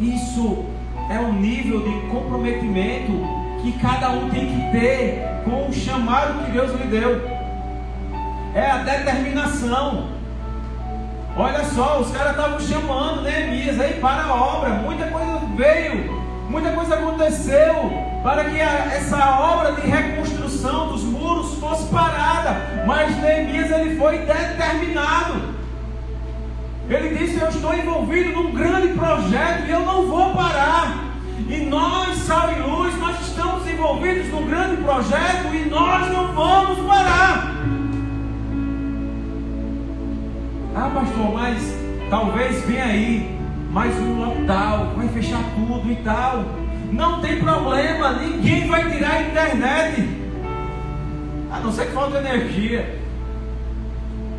Isso 0.00 0.64
é 1.10 1.18
um 1.18 1.32
nível 1.32 1.80
de 1.80 2.06
comprometimento 2.08 3.12
que 3.62 3.72
cada 3.80 4.10
um 4.10 4.30
tem 4.30 4.46
que 4.46 4.78
ter 4.78 5.42
com 5.44 5.68
o 5.68 5.72
chamado 5.72 6.44
que 6.44 6.52
Deus 6.52 6.70
lhe 6.80 6.86
deu. 6.86 7.20
É 8.54 8.70
a 8.70 8.78
determinação. 8.78 10.08
Olha 11.36 11.64
só, 11.64 12.00
os 12.00 12.10
caras 12.10 12.32
estavam 12.32 12.60
chamando 12.60 13.22
Neemias 13.22 13.80
aí 13.80 13.94
para 13.94 14.24
a 14.24 14.34
obra. 14.34 14.70
Muita 14.70 15.06
coisa 15.06 15.40
veio, 15.56 16.27
muita 16.48 16.72
coisa 16.72 16.94
aconteceu 16.94 17.92
para 18.22 18.44
que 18.44 18.60
a, 18.60 18.94
essa 18.94 19.40
obra 19.40 19.72
de 19.72 19.88
reconstrução 19.88 20.88
dos 20.88 21.02
muros 21.02 21.54
fosse 21.58 21.86
parada. 21.92 22.84
Mas 22.86 23.16
Neemias 23.18 23.70
ele 23.70 23.96
foi 23.96 24.18
determinado. 24.18 25.54
Ele 26.88 27.16
disse: 27.16 27.40
Eu 27.40 27.48
estou 27.48 27.74
envolvido 27.74 28.32
num 28.32 28.52
grande 28.52 28.88
projeto 28.94 29.66
e 29.66 29.70
eu 29.70 29.80
não 29.80 30.06
vou 30.06 30.34
parar. 30.34 31.04
E 31.48 31.56
nós, 31.58 32.16
Sal 32.18 32.52
e 32.52 32.60
Luz, 32.60 32.98
nós 32.98 33.20
estamos 33.20 33.66
envolvidos 33.68 34.28
num 34.28 34.46
grande 34.46 34.82
projeto 34.82 35.54
e 35.54 35.68
nós 35.68 36.12
não 36.12 36.32
vamos 36.34 36.78
parar. 36.86 37.54
Ah, 40.74 40.90
pastor, 40.94 41.32
mas 41.34 41.78
Talvez 42.10 42.64
venha 42.64 42.84
aí 42.84 43.37
mais 43.70 43.94
um 43.98 44.18
lockdown, 44.18 44.94
vai 44.96 45.08
fechar 45.08 45.42
tudo 45.54 45.90
e 45.90 45.96
tal. 45.96 46.44
Não 46.90 47.20
tem 47.20 47.38
problema, 47.38 48.14
ninguém 48.14 48.66
vai 48.66 48.90
tirar 48.90 49.12
a 49.12 49.22
internet. 49.22 50.08
A 51.52 51.60
não 51.60 51.70
ser 51.70 51.86
que 51.86 51.92
falte 51.92 52.16
energia. 52.16 52.98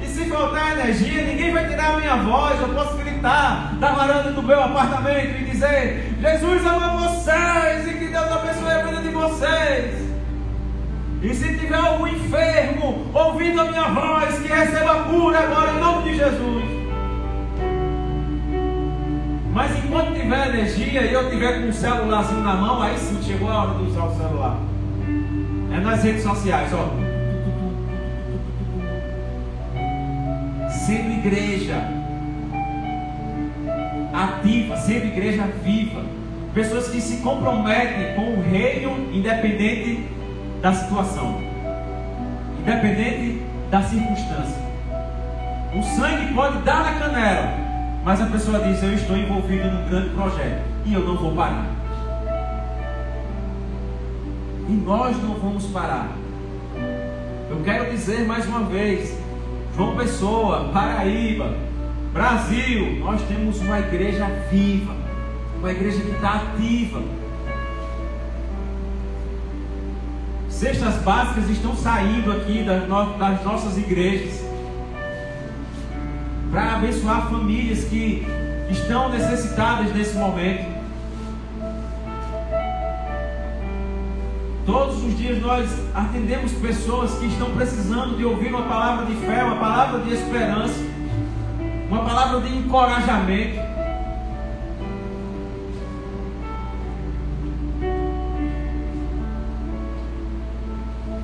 E 0.02 0.08
se 0.08 0.26
faltar 0.26 0.80
energia, 0.80 1.24
ninguém 1.24 1.54
vai 1.54 1.68
tirar 1.68 1.94
a 1.94 1.98
minha 1.98 2.16
voz. 2.18 2.60
Eu 2.60 2.70
posso 2.70 2.98
gritar 2.98 3.76
da 3.80 3.92
varanda 3.92 4.32
do 4.32 4.42
meu 4.42 4.64
apartamento 4.64 5.42
e 5.42 5.46
dizer: 5.46 6.16
Jesus 6.20 6.66
ama 6.66 7.10
vocês 7.10 7.88
e 7.88 7.94
que 8.00 8.08
Deus 8.08 8.32
abençoe 8.32 8.72
a 8.72 8.84
vida 8.84 9.02
de 9.02 9.10
vocês. 9.10 10.10
E 11.22 11.34
se 11.36 11.58
tiver 11.58 11.78
algum 11.78 12.08
enfermo 12.08 13.12
ouvindo 13.14 13.60
a 13.62 13.66
minha 13.66 13.90
voz, 13.90 14.40
que 14.40 14.48
receba 14.48 15.04
cura 15.04 15.40
agora 15.40 15.72
em 15.74 15.80
nome 15.80 16.10
de 16.10 16.18
Jesus. 16.18 16.79
Mas 19.60 19.78
enquanto 19.78 20.14
tiver 20.14 20.56
energia 20.56 21.02
e 21.02 21.14
eu 21.14 21.30
tiver 21.30 21.60
com 21.60 21.68
um 21.68 21.74
celularzinho 21.74 22.40
na 22.40 22.54
mão, 22.54 22.82
aí 22.82 22.98
sim 22.98 23.22
chegou 23.22 23.52
a 23.52 23.64
hora 23.64 23.78
de 23.78 23.90
usar 23.90 24.06
o 24.06 24.16
celular. 24.16 24.58
É 25.76 25.82
nas 25.82 26.02
redes 26.02 26.24
sociais, 26.24 26.72
ó. 26.74 26.88
Sendo 30.70 31.12
igreja 31.12 31.76
ativa, 34.14 34.78
sendo 34.78 35.08
igreja 35.08 35.44
viva. 35.62 36.06
Pessoas 36.54 36.88
que 36.88 37.02
se 37.02 37.18
comprometem 37.18 38.16
com 38.16 38.36
o 38.36 38.42
reino 38.42 39.14
independente 39.14 40.08
da 40.62 40.72
situação, 40.72 41.42
independente 42.62 43.44
da 43.70 43.82
circunstância. 43.82 44.64
O 45.76 45.84
sangue 45.84 46.34
pode 46.34 46.60
dar 46.60 46.82
na 46.82 46.94
canela, 46.94 47.69
mas 48.04 48.22
a 48.22 48.26
pessoa 48.26 48.60
diz: 48.60 48.82
Eu 48.82 48.94
estou 48.94 49.18
envolvido 49.18 49.70
num 49.70 49.90
grande 49.90 50.10
projeto 50.10 50.64
e 50.86 50.94
eu 50.94 51.06
não 51.06 51.18
vou 51.18 51.36
parar. 51.36 51.68
E 54.68 54.72
nós 54.72 55.18
não 55.22 55.36
vamos 55.36 55.66
parar. 55.68 56.12
Eu 57.50 57.62
quero 57.64 57.90
dizer 57.92 58.26
mais 58.26 58.46
uma 58.48 58.62
vez: 58.62 59.18
João 59.76 59.96
Pessoa, 59.96 60.70
Paraíba, 60.74 61.56
Brasil, 62.14 63.00
nós 63.00 63.22
temos 63.24 63.60
uma 63.62 63.80
igreja 63.80 64.26
viva, 64.52 64.94
uma 65.60 65.72
igreja 65.72 66.00
que 66.02 66.12
está 66.12 66.36
ativa 66.36 67.02
Cestas 70.60 70.96
básicas 71.04 71.50
estão 71.50 71.74
saindo 71.74 72.34
aqui 72.34 72.64
das, 72.64 72.86
no, 72.86 73.18
das 73.18 73.42
nossas 73.46 73.78
igrejas 73.78 74.42
abençoar 76.80 77.30
famílias 77.30 77.84
que 77.84 78.26
estão 78.70 79.10
necessitadas 79.10 79.94
nesse 79.94 80.16
momento. 80.16 80.80
Todos 84.66 85.04
os 85.04 85.18
dias 85.18 85.42
nós 85.42 85.70
atendemos 85.94 86.54
pessoas 86.54 87.18
que 87.20 87.26
estão 87.26 87.52
precisando 87.52 88.16
de 88.16 88.24
ouvir 88.24 88.48
uma 88.54 88.62
palavra 88.62 89.06
de 89.08 89.16
fé, 89.26 89.44
uma 89.44 89.58
palavra 89.58 90.00
de 90.00 90.14
esperança, 90.14 90.80
uma 91.90 92.06
palavra 92.06 92.40
de 92.42 92.58
encorajamento. 92.58 93.60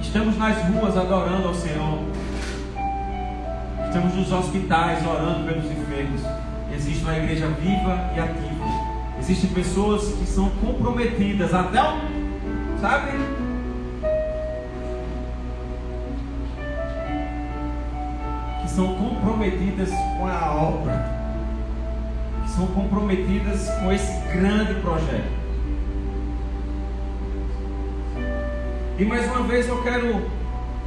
Estamos 0.02 0.38
nas 0.38 0.58
ruas 0.64 0.98
adorando 0.98 1.48
ao 1.48 1.54
Senhor. 1.54 2.05
Estamos 3.96 4.14
nos 4.14 4.30
hospitais 4.30 5.08
orando 5.08 5.46
pelos 5.46 5.72
enfermos. 5.72 6.22
Existe 6.70 7.02
uma 7.02 7.18
igreja 7.18 7.48
viva 7.48 8.12
e 8.14 8.20
ativa. 8.20 8.66
Existem 9.18 9.50
pessoas 9.52 10.04
que 10.16 10.26
são 10.26 10.50
comprometidas 10.50 11.54
até 11.54 11.82
o. 11.82 12.02
Sabe? 12.82 13.12
Que 18.62 18.70
são 18.70 18.96
comprometidas 18.96 19.90
com 19.90 20.28
a 20.28 20.56
obra. 20.56 21.10
Que 22.44 22.50
são 22.50 22.68
comprometidas 22.68 23.70
com 23.80 23.94
esse 23.94 24.12
grande 24.28 24.74
projeto. 24.82 25.32
E 29.00 29.06
mais 29.06 29.26
uma 29.28 29.44
vez 29.44 29.70
eu 29.70 29.82
quero 29.84 30.30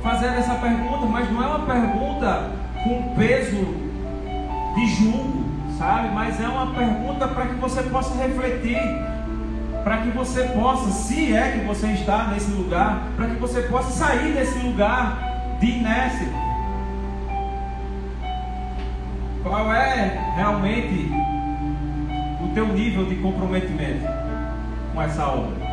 fazer 0.02 0.26
essa 0.26 0.56
pergunta, 0.56 1.06
mas 1.06 1.32
não 1.32 1.42
é 1.42 1.46
uma 1.46 1.64
pergunta 1.64 2.67
com 2.84 3.14
peso 3.14 3.88
de 4.74 4.86
julgo, 4.86 5.44
sabe? 5.76 6.08
Mas 6.14 6.40
é 6.40 6.46
uma 6.46 6.74
pergunta 6.74 7.28
para 7.28 7.46
que 7.46 7.54
você 7.54 7.82
possa 7.84 8.14
refletir, 8.22 8.80
para 9.82 9.98
que 9.98 10.10
você 10.10 10.44
possa, 10.44 10.90
se 10.90 11.34
é 11.34 11.52
que 11.52 11.66
você 11.66 11.88
está 11.88 12.28
nesse 12.28 12.50
lugar, 12.50 13.08
para 13.16 13.26
que 13.26 13.36
você 13.36 13.62
possa 13.62 13.90
sair 13.90 14.32
desse 14.32 14.58
lugar 14.58 15.56
de 15.60 15.66
inércia. 15.66 16.28
Qual 19.42 19.72
é 19.72 20.32
realmente 20.36 21.10
o 22.42 22.48
teu 22.54 22.68
nível 22.68 23.06
de 23.06 23.16
comprometimento 23.16 24.06
com 24.92 25.02
essa 25.02 25.26
obra? 25.26 25.68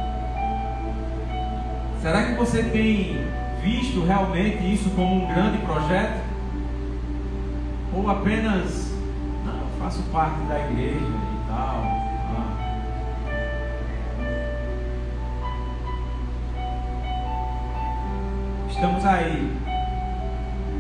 Será 2.01 2.23
que 2.23 2.33
você 2.33 2.63
tem 2.63 3.25
visto 3.63 4.05
realmente 4.05 4.73
isso 4.73 4.91
como 4.91 5.23
um 5.23 5.33
grande 5.33 5.57
projeto? 5.59 6.24
Ou 7.95 8.09
apenas, 8.09 8.91
não, 9.45 9.53
eu 9.53 9.67
faço 9.79 10.03
parte 10.11 10.41
da 10.49 10.69
igreja 10.69 10.99
e 10.99 11.47
tal? 11.47 11.81
Ah. 12.35 12.57
Estamos 18.69 19.05
aí. 19.05 19.57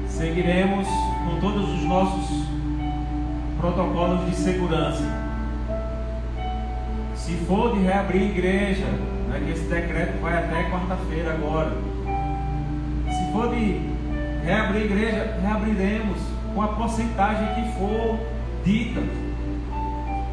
Seguiremos 0.09 0.87
com 0.87 1.39
todos 1.39 1.69
os 1.69 1.83
nossos 1.85 2.47
protocolos 3.61 4.29
de 4.29 4.35
segurança. 4.35 5.03
Se 7.15 7.33
for 7.47 7.75
de 7.75 7.83
reabrir 7.83 8.23
igreja, 8.23 8.87
é 9.33 9.39
que 9.39 9.51
esse 9.51 9.67
decreto 9.69 10.21
vai 10.21 10.37
até 10.37 10.69
quarta-feira 10.69 11.33
agora. 11.33 11.77
Se 13.09 13.31
for 13.31 13.55
de 13.55 13.89
reabrir 14.43 14.81
a 14.81 14.85
igreja, 14.85 15.39
reabriremos 15.41 16.34
com 16.55 16.61
a 16.61 16.69
porcentagem 16.69 17.53
que 17.53 17.77
for 17.77 18.17
dita. 18.63 19.01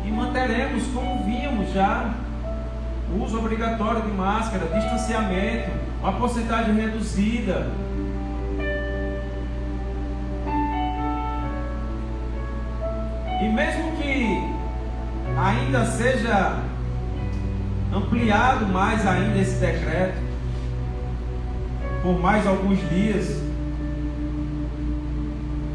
E 0.05 0.11
manteremos 0.11 0.85
como 0.95 1.25
vimos 1.25 1.73
já. 1.75 2.15
Uso 3.21 3.39
obrigatório 3.39 4.03
de 4.03 4.13
máscara, 4.13 4.65
distanciamento, 4.67 5.71
uma 6.01 6.13
porcentagem 6.13 6.75
reduzida. 6.75 7.71
E 13.43 13.49
mesmo 13.49 13.93
que 13.97 14.51
ainda 15.37 15.85
seja 15.85 16.61
ampliado 17.93 18.67
mais 18.67 19.05
ainda 19.07 19.39
esse 19.39 19.57
decreto 19.57 20.23
por 22.03 22.19
mais 22.21 22.47
alguns 22.47 22.79
dias. 22.89 23.52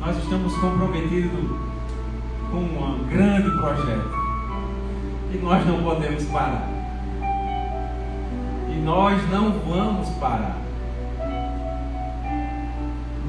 Nós 0.08 0.24
estamos 0.24 0.56
comprometidos 0.56 1.50
com 2.50 2.60
um 2.60 3.08
grande 3.10 3.52
projeto 3.58 4.10
e 5.34 5.38
nós 5.38 5.68
não 5.68 5.84
podemos 5.84 6.24
parar. 6.28 6.66
E 8.70 8.80
nós 8.86 9.30
não 9.30 9.52
vamos 9.68 10.08
parar. 10.12 10.56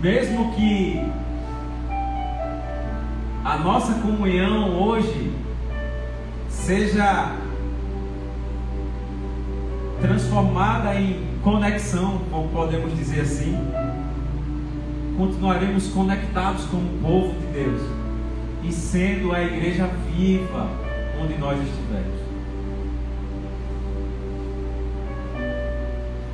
Mesmo 0.00 0.52
que 0.54 1.04
a 3.44 3.58
nossa 3.58 3.94
comunhão 3.94 4.80
hoje 4.80 5.34
seja 6.48 7.34
transformada 10.00 10.94
em 10.94 11.26
conexão, 11.42 12.20
como 12.30 12.48
podemos 12.50 12.96
dizer 12.96 13.22
assim, 13.22 13.58
continuaremos 15.18 15.88
conectados 15.88 16.64
como 16.66 16.88
povo 17.02 17.34
de 17.40 17.46
Deus 17.46 17.82
e 18.62 18.72
sendo 18.72 19.32
a 19.34 19.42
igreja 19.42 19.90
viva 20.14 20.70
onde 21.20 21.36
nós 21.36 21.58
estivermos. 21.60 22.20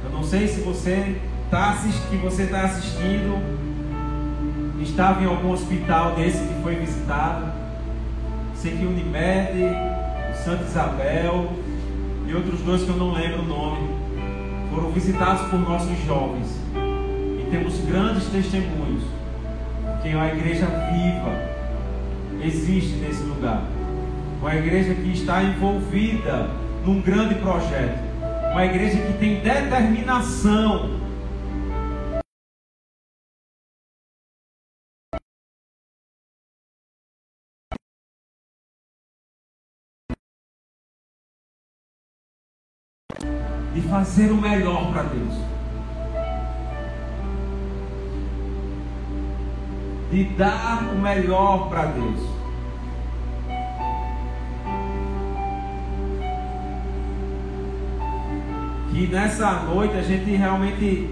Eu 0.04 0.10
não 0.12 0.22
sei 0.22 0.46
se 0.46 0.60
você 0.60 1.18
está 1.46 1.78
que 2.10 2.16
você 2.18 2.42
está 2.42 2.64
assistindo, 2.64 3.42
estava 4.82 5.22
em 5.22 5.26
algum 5.26 5.52
hospital 5.52 6.14
desse 6.14 6.46
que 6.46 6.62
foi 6.62 6.74
visitado. 6.74 7.50
Sei 8.54 8.76
que 8.76 8.84
Unimed, 8.84 9.64
o 10.30 10.44
Santa 10.44 10.64
Isabel, 10.64 11.50
e 12.26 12.34
outros 12.34 12.60
dois 12.60 12.82
que 12.82 12.90
eu 12.90 12.96
não 12.96 13.14
lembro 13.14 13.42
o 13.42 13.46
nome, 13.46 13.88
foram 14.70 14.90
visitados 14.90 15.48
por 15.48 15.58
nossos 15.58 15.98
jovens. 16.04 16.64
Temos 17.54 17.78
grandes 17.82 18.26
testemunhos 18.30 19.04
que 20.02 20.12
uma 20.12 20.26
igreja 20.26 20.66
viva, 20.66 22.44
existe 22.44 22.96
nesse 22.96 23.22
lugar. 23.22 23.62
Uma 24.40 24.56
igreja 24.56 24.92
que 24.92 25.12
está 25.12 25.40
envolvida 25.40 26.50
num 26.84 27.00
grande 27.00 27.36
projeto. 27.36 27.96
Uma 28.50 28.64
igreja 28.64 28.98
que 28.98 29.12
tem 29.18 29.40
determinação 29.40 30.98
de 43.72 43.80
fazer 43.82 44.32
o 44.32 44.36
melhor 44.36 44.92
para 44.92 45.04
Deus. 45.04 45.53
De 50.14 50.24
dar 50.24 50.90
o 50.92 50.98
melhor 50.98 51.68
para 51.68 51.86
Deus. 51.86 52.20
Que 58.90 59.08
nessa 59.08 59.50
noite 59.64 59.96
a 59.96 60.02
gente 60.02 60.30
realmente 60.36 61.10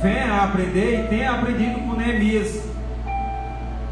venha 0.00 0.44
aprender 0.44 1.04
e 1.04 1.08
tenha 1.08 1.32
aprendido 1.32 1.80
com 1.80 1.96
Neemias. 1.96 2.62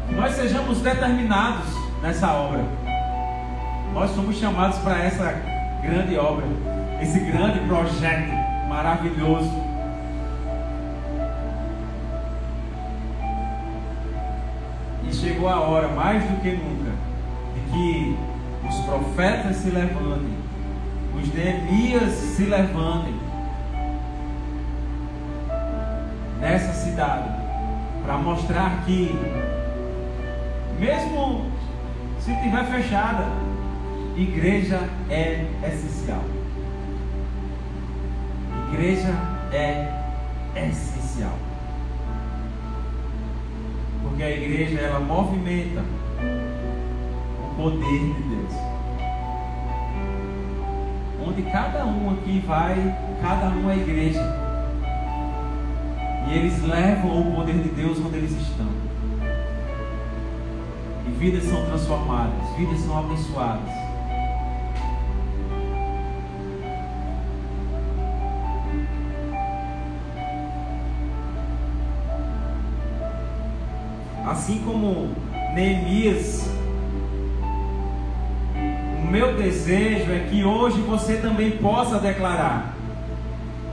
Que 0.07 0.15
nós 0.15 0.33
sejamos 0.33 0.79
determinados 0.79 1.67
nessa 2.01 2.31
obra. 2.31 2.63
Nós 3.93 4.11
somos 4.11 4.37
chamados 4.37 4.77
para 4.77 5.03
essa 5.03 5.33
grande 5.83 6.17
obra 6.17 6.45
esse 7.01 7.19
grande 7.19 7.59
projeto 7.67 8.31
maravilhoso. 8.69 9.51
Chegou 15.35 15.49
a 15.49 15.59
hora, 15.59 15.89
mais 15.89 16.23
do 16.23 16.41
que 16.41 16.51
nunca, 16.51 16.91
de 17.53 17.71
que 17.71 18.17
os 18.65 18.75
profetas 18.85 19.57
se 19.57 19.69
levantem, 19.69 20.37
os 21.13 21.33
Neemias 21.33 22.13
se 22.13 22.43
levantem 22.45 23.13
nessa 26.39 26.71
cidade 26.71 27.29
para 28.05 28.17
mostrar 28.17 28.85
que, 28.85 29.13
mesmo 30.79 31.51
se 32.19 32.31
estiver 32.31 32.65
fechada, 32.65 33.25
igreja 34.15 34.79
é 35.09 35.45
essencial 35.67 36.23
igreja 38.71 39.13
é 39.53 39.89
essencial. 40.55 41.37
Porque 44.15 44.23
a 44.23 44.31
igreja 44.31 44.79
ela 44.79 45.01
movimenta 45.01 45.83
o 47.37 47.55
poder 47.57 47.99
de 47.99 48.23
Deus. 48.29 48.53
Onde 51.27 51.41
cada 51.51 51.85
um 51.85 52.11
aqui 52.11 52.41
vai, 52.47 52.97
cada 53.21 53.49
um 53.49 53.69
é 53.69 53.75
igreja. 53.75 54.21
E 56.29 56.33
eles 56.33 56.63
levam 56.63 57.27
o 57.27 57.35
poder 57.35 57.57
de 57.57 57.67
Deus 57.67 57.99
onde 57.99 58.15
eles 58.19 58.31
estão. 58.31 58.67
E 61.05 61.11
vidas 61.19 61.43
são 61.43 61.65
transformadas, 61.65 62.55
vidas 62.57 62.79
são 62.79 62.97
abençoadas. 62.97 63.84
Assim 74.45 74.59
como 74.59 75.09
Neemias, 75.55 76.47
o 79.03 79.07
meu 79.07 79.35
desejo 79.35 80.11
é 80.11 80.27
que 80.29 80.43
hoje 80.43 80.81
você 80.81 81.17
também 81.17 81.49
possa 81.57 81.97
declarar: 81.97 82.75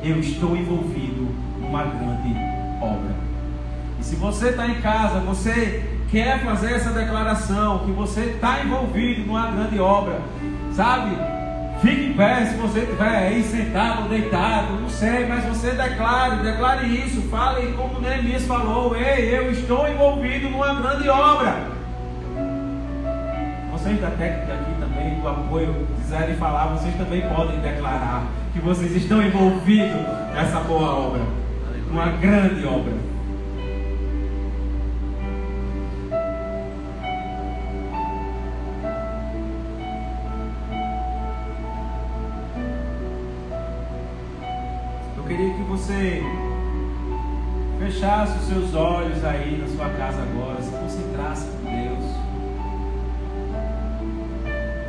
Eu 0.02 0.18
estou 0.18 0.56
envolvido 0.56 1.28
numa 1.60 1.84
grande 1.84 2.34
obra. 2.80 3.14
E 4.00 4.02
se 4.02 4.16
você 4.16 4.48
está 4.48 4.66
em 4.66 4.80
casa, 4.80 5.20
você 5.20 6.00
quer 6.10 6.42
fazer 6.42 6.72
essa 6.72 6.90
declaração, 6.90 7.80
que 7.80 7.90
você 7.90 8.20
está 8.22 8.64
envolvido 8.64 9.26
numa 9.26 9.50
grande 9.50 9.78
obra, 9.78 10.22
sabe? 10.72 11.14
Fique 11.82 12.10
em 12.10 12.12
pé 12.12 12.46
se 12.46 12.54
você 12.58 12.78
estiver 12.78 13.08
aí 13.08 13.42
sentado 13.42 14.04
ou 14.04 14.08
deitado, 14.08 14.80
não 14.80 14.88
sei, 14.88 15.26
mas 15.26 15.44
você 15.44 15.72
declare, 15.72 16.36
declare 16.36 16.86
isso, 16.86 17.22
fale 17.22 17.72
como 17.72 18.00
Neemias 18.00 18.46
falou, 18.46 18.96
ei, 18.96 19.36
eu 19.36 19.50
estou 19.50 19.88
envolvido 19.88 20.48
numa 20.48 20.74
grande 20.74 21.08
obra. 21.08 21.56
Vocês 23.72 24.00
da 24.00 24.10
técnica 24.10 24.52
aqui 24.52 24.72
também, 24.78 25.18
do 25.18 25.28
apoio, 25.28 25.88
quiserem 25.96 26.36
falar, 26.36 26.66
vocês 26.66 26.94
também 26.94 27.22
podem 27.22 27.58
declarar 27.58 28.26
que 28.52 28.60
vocês 28.60 28.94
estão 28.94 29.20
envolvidos 29.20 30.06
nessa 30.32 30.60
boa 30.60 30.88
obra, 30.88 31.22
uma 31.90 32.06
grande 32.10 32.64
obra. 32.64 33.11
Você 45.92 46.22
fechasse 47.78 48.38
os 48.38 48.44
seus 48.46 48.74
olhos 48.74 49.22
aí 49.24 49.58
na 49.58 49.68
sua 49.68 49.90
casa 49.90 50.22
agora, 50.22 50.62
se 50.62 50.70
concentrasse 50.70 51.46
com 51.48 51.70
Deus. 51.70 52.04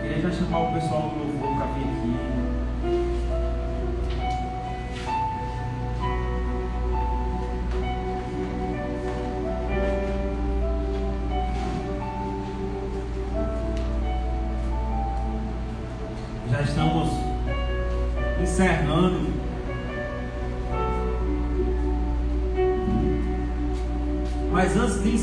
Queria 0.01 0.21
já 0.21 0.31
chamar 0.31 0.69
o 0.69 0.73
pessoal 0.73 1.09
do 1.09 1.32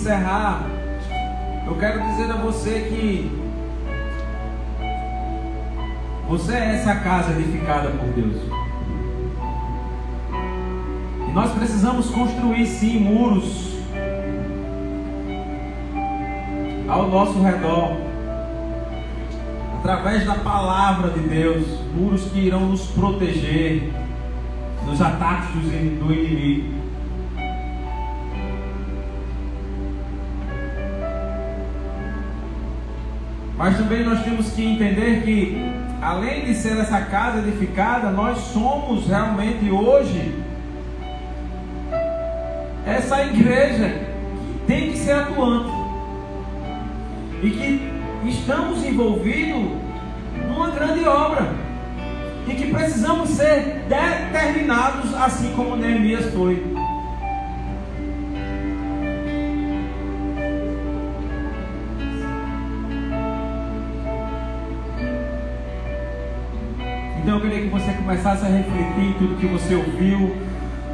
encerrar, 0.00 0.64
eu 1.66 1.76
quero 1.76 2.00
dizer 2.00 2.30
a 2.30 2.36
você 2.36 2.86
que 2.88 3.30
você 6.26 6.54
é 6.54 6.74
essa 6.76 6.94
casa 6.94 7.32
edificada 7.32 7.90
por 7.90 8.08
Deus. 8.14 8.36
E 11.28 11.32
nós 11.32 11.52
precisamos 11.52 12.08
construir 12.08 12.66
sim 12.66 12.98
muros 12.98 13.76
ao 16.88 17.06
nosso 17.08 17.38
redor, 17.42 17.98
através 19.78 20.24
da 20.24 20.36
palavra 20.36 21.10
de 21.10 21.20
Deus, 21.28 21.66
muros 21.94 22.22
que 22.30 22.40
irão 22.40 22.70
nos 22.70 22.86
proteger 22.86 23.92
dos 24.86 25.00
ataques 25.02 25.50
do 25.52 26.10
inimigo. 26.10 26.79
Mas 33.60 33.76
também 33.76 34.02
nós 34.02 34.22
temos 34.22 34.52
que 34.52 34.64
entender 34.64 35.20
que, 35.22 35.70
além 36.00 36.46
de 36.46 36.54
ser 36.54 36.78
essa 36.78 36.98
casa 37.02 37.40
edificada, 37.40 38.10
nós 38.10 38.38
somos 38.38 39.06
realmente 39.06 39.70
hoje 39.70 40.34
essa 42.86 43.22
igreja 43.22 43.86
que 43.86 44.66
tem 44.66 44.92
que 44.92 44.96
ser 44.96 45.12
atuante 45.12 45.70
e 47.42 47.50
que 47.50 48.30
estamos 48.30 48.82
envolvidos 48.82 49.72
numa 50.48 50.70
grande 50.70 51.04
obra 51.04 51.52
e 52.48 52.54
que 52.54 52.72
precisamos 52.72 53.28
ser 53.28 53.84
determinados, 53.86 55.14
assim 55.16 55.52
como 55.54 55.76
Neemias 55.76 56.32
foi. 56.32 56.64
Eu 67.40 67.48
queria 67.48 67.62
que 67.62 67.68
você 67.68 67.92
começasse 67.92 68.44
a 68.44 68.48
refletir 68.48 69.14
tudo 69.18 69.36
que 69.36 69.46
você 69.46 69.74
ouviu, 69.74 70.36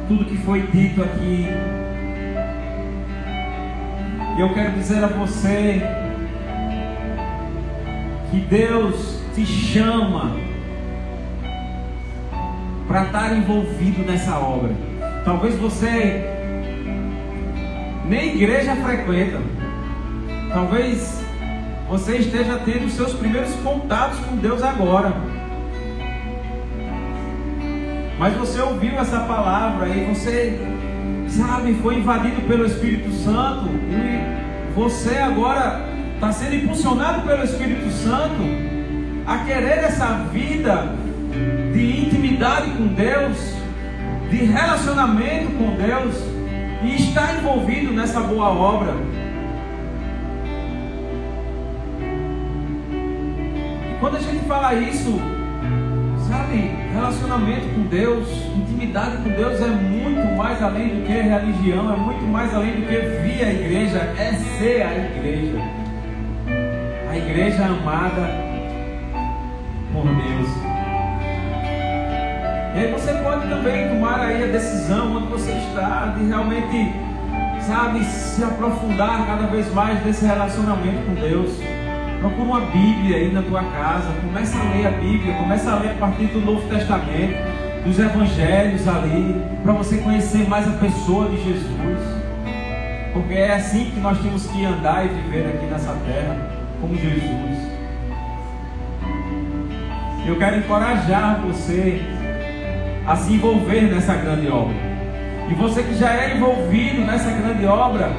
tudo 0.07 0.23
que 0.23 0.37
foi 0.37 0.61
dito 0.67 1.03
aqui. 1.03 1.45
E 4.37 4.39
eu 4.39 4.53
quero 4.53 4.71
dizer 4.71 5.03
a 5.03 5.07
você 5.07 5.81
que 8.31 8.39
Deus 8.39 9.19
te 9.35 9.45
chama 9.45 10.37
para 12.87 13.03
estar 13.03 13.35
envolvido 13.35 14.03
nessa 14.03 14.39
obra. 14.39 14.71
Talvez 15.25 15.55
você 15.55 16.23
nem 18.05 18.35
igreja 18.35 18.73
frequenta. 18.77 19.41
Talvez 20.53 21.21
você 21.89 22.17
esteja 22.19 22.57
tendo 22.63 22.89
seus 22.89 23.13
primeiros 23.13 23.53
contatos 23.55 24.19
com 24.19 24.37
Deus 24.37 24.63
agora. 24.63 25.26
Mas 28.19 28.35
você 28.35 28.59
ouviu 28.61 28.97
essa 28.97 29.19
palavra 29.21 29.87
e 29.89 30.05
você, 30.05 30.59
sabe, 31.27 31.75
foi 31.75 31.99
invadido 31.99 32.41
pelo 32.47 32.65
Espírito 32.65 33.11
Santo 33.11 33.69
e 33.69 34.73
você 34.73 35.17
agora 35.17 35.85
está 36.15 36.31
sendo 36.31 36.55
impulsionado 36.55 37.27
pelo 37.27 37.43
Espírito 37.43 37.91
Santo 37.91 38.41
a 39.27 39.37
querer 39.39 39.83
essa 39.83 40.07
vida 40.31 40.95
de 41.73 42.05
intimidade 42.05 42.71
com 42.71 42.87
Deus, 42.87 43.37
de 44.31 44.37
relacionamento 44.37 45.51
com 45.51 45.75
Deus 45.75 46.15
e 46.83 46.95
está 46.95 47.33
envolvido 47.33 47.93
nessa 47.93 48.19
boa 48.21 48.49
obra. 48.49 48.93
E 53.91 53.99
quando 53.99 54.17
a 54.17 54.19
gente 54.19 54.43
fala 54.45 54.73
isso, 54.73 55.19
sabe, 56.27 56.86
relacionamento 56.97 57.67
com 57.75 57.83
Deus, 57.83 58.27
intimidade 58.55 59.17
com 59.17 59.29
Deus 59.29 59.61
é 59.61 59.67
muito 59.67 60.35
mais 60.35 60.61
além 60.63 60.87
do 60.87 61.05
que 61.05 61.13
religião, 61.13 61.93
é 61.93 61.95
muito 61.95 62.23
mais 62.25 62.53
além 62.55 62.71
do 62.71 62.87
que 62.87 62.95
vir 63.21 63.45
à 63.45 63.53
igreja, 63.53 63.99
é 64.17 64.33
ser 64.57 64.81
a 64.81 64.97
igreja. 64.97 65.61
A 67.09 67.17
igreja 67.17 67.65
amada 67.65 68.27
por 69.93 70.05
Deus. 70.05 70.49
E 72.75 72.79
aí 72.79 72.91
você 72.91 73.13
pode 73.23 73.47
também 73.47 73.89
tomar 73.89 74.19
aí 74.19 74.43
a 74.43 74.47
decisão 74.47 75.17
onde 75.17 75.27
você 75.27 75.51
está 75.51 76.15
de 76.17 76.25
realmente, 76.25 76.93
sabe, 77.61 78.03
se 78.05 78.43
aprofundar 78.43 79.25
cada 79.27 79.45
vez 79.47 79.71
mais 79.71 80.03
nesse 80.03 80.25
relacionamento 80.25 81.05
com 81.05 81.13
Deus. 81.13 81.76
Procura 82.19 82.43
uma 82.43 82.61
Bíblia 82.61 83.17
aí 83.17 83.31
na 83.31 83.43
tua 83.43 83.63
casa, 83.63 84.11
começa 84.21 84.57
a 84.57 84.63
ler 84.63 84.87
a 84.87 84.91
Bíblia, 84.91 85.35
começa 85.35 85.71
a 85.71 85.75
ler 85.79 85.91
a 85.91 85.93
partir 85.93 86.25
do 86.25 86.41
Novo 86.41 86.67
Testamento, 86.67 87.37
dos 87.85 87.99
Evangelhos 87.99 88.87
ali, 88.87 89.41
para 89.61 89.73
você 89.73 89.97
conhecer 89.97 90.47
mais 90.49 90.67
a 90.67 90.71
pessoa 90.71 91.29
de 91.29 91.37
Jesus. 91.37 92.17
Porque 93.13 93.33
é 93.35 93.53
assim 93.53 93.91
que 93.91 93.99
nós 93.99 94.19
temos 94.19 94.47
que 94.47 94.65
andar 94.65 95.05
e 95.05 95.09
viver 95.09 95.47
aqui 95.47 95.65
nessa 95.67 95.95
terra, 96.05 96.37
como 96.81 96.95
Jesus. 96.95 97.67
Eu 100.25 100.37
quero 100.37 100.57
encorajar 100.57 101.39
você 101.41 102.01
a 103.05 103.15
se 103.15 103.33
envolver 103.33 103.83
nessa 103.83 104.15
grande 104.15 104.47
obra. 104.49 104.75
E 105.49 105.53
você 105.53 105.83
que 105.83 105.95
já 105.95 106.13
é 106.13 106.35
envolvido 106.35 107.01
nessa 107.01 107.29
grande 107.29 107.65
obra, 107.65 108.11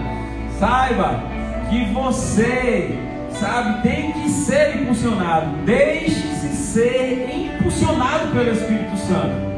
saiba 0.59 1.21
que 1.69 1.85
você 1.93 3.08
sabe, 3.39 3.83
tem 3.83 4.13
que 4.13 4.29
ser 4.29 4.77
impulsionado. 4.77 5.47
Deixe-se 5.65 6.49
ser 6.49 7.29
impulsionado 7.33 8.29
pelo 8.33 8.51
Espírito 8.53 8.97
Santo. 8.97 9.49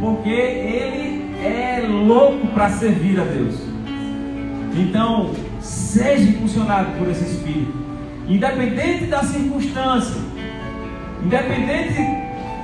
Porque 0.00 0.30
ele 0.30 1.34
é 1.42 1.86
louco 1.86 2.46
para 2.48 2.70
servir 2.70 3.18
a 3.20 3.24
Deus. 3.24 3.56
Então, 4.76 5.32
seja 5.60 6.30
impulsionado 6.30 6.98
por 6.98 7.08
esse 7.08 7.24
Espírito. 7.24 7.72
Independente 8.28 9.06
da 9.06 9.22
circunstância, 9.22 10.20
independente 11.22 12.00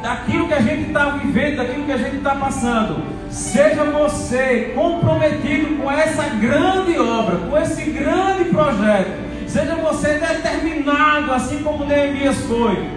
daquilo 0.02 0.48
que 0.48 0.54
a 0.54 0.60
gente 0.60 0.88
está 0.88 1.10
vivendo, 1.10 1.56
daquilo 1.56 1.84
que 1.84 1.92
a 1.92 1.98
gente 1.98 2.16
está 2.16 2.34
passando, 2.34 3.02
seja 3.30 3.84
você 3.84 4.72
comprometido 4.74 5.76
com 5.76 5.90
essa 5.90 6.24
grande 6.30 6.98
obra, 6.98 7.36
com 7.36 7.58
esse 7.58 7.90
grande 7.90 8.44
projeto 8.44 9.29
Seja 9.52 9.74
você 9.74 10.14
determinado, 10.14 11.32
assim 11.32 11.60
como 11.64 11.84
Neemias 11.84 12.36
foi. 12.42 12.88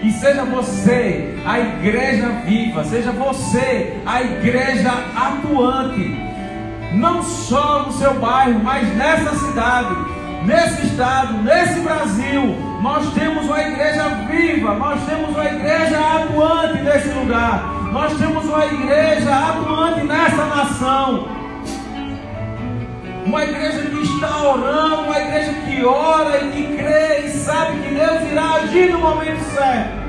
E 0.00 0.12
seja 0.12 0.44
você 0.44 1.36
a 1.44 1.58
igreja 1.58 2.28
viva, 2.44 2.84
seja 2.84 3.10
você 3.10 4.00
a 4.06 4.22
igreja 4.22 4.92
atuante, 5.16 6.16
não 6.94 7.24
só 7.24 7.86
no 7.86 7.92
seu 7.92 8.14
bairro, 8.14 8.60
mas 8.62 8.86
nessa 8.96 9.34
cidade, 9.34 9.96
nesse 10.46 10.86
estado, 10.86 11.42
nesse 11.42 11.80
Brasil. 11.80 12.56
Nós 12.80 13.12
temos 13.14 13.44
uma 13.46 13.60
igreja 13.60 14.08
viva, 14.30 14.74
nós 14.74 15.04
temos 15.06 15.30
uma 15.30 15.44
igreja 15.44 15.98
atuante 15.98 16.82
nesse 16.82 17.08
lugar, 17.08 17.64
nós 17.92 18.16
temos 18.16 18.44
uma 18.44 18.64
igreja 18.66 19.34
atuante 19.34 20.06
nessa 20.06 20.44
nação. 20.46 21.41
Uma 23.24 23.44
igreja 23.44 23.82
que 23.82 24.02
está 24.02 24.42
orando, 24.42 25.02
uma 25.02 25.18
igreja 25.18 25.52
que 25.64 25.84
ora 25.84 26.44
e 26.44 26.50
que 26.50 26.76
crê 26.76 27.26
e 27.26 27.30
sabe 27.30 27.78
que 27.78 27.94
Deus 27.94 28.30
irá 28.30 28.54
agir 28.56 28.90
no 28.90 28.98
momento 28.98 29.40
certo. 29.54 30.02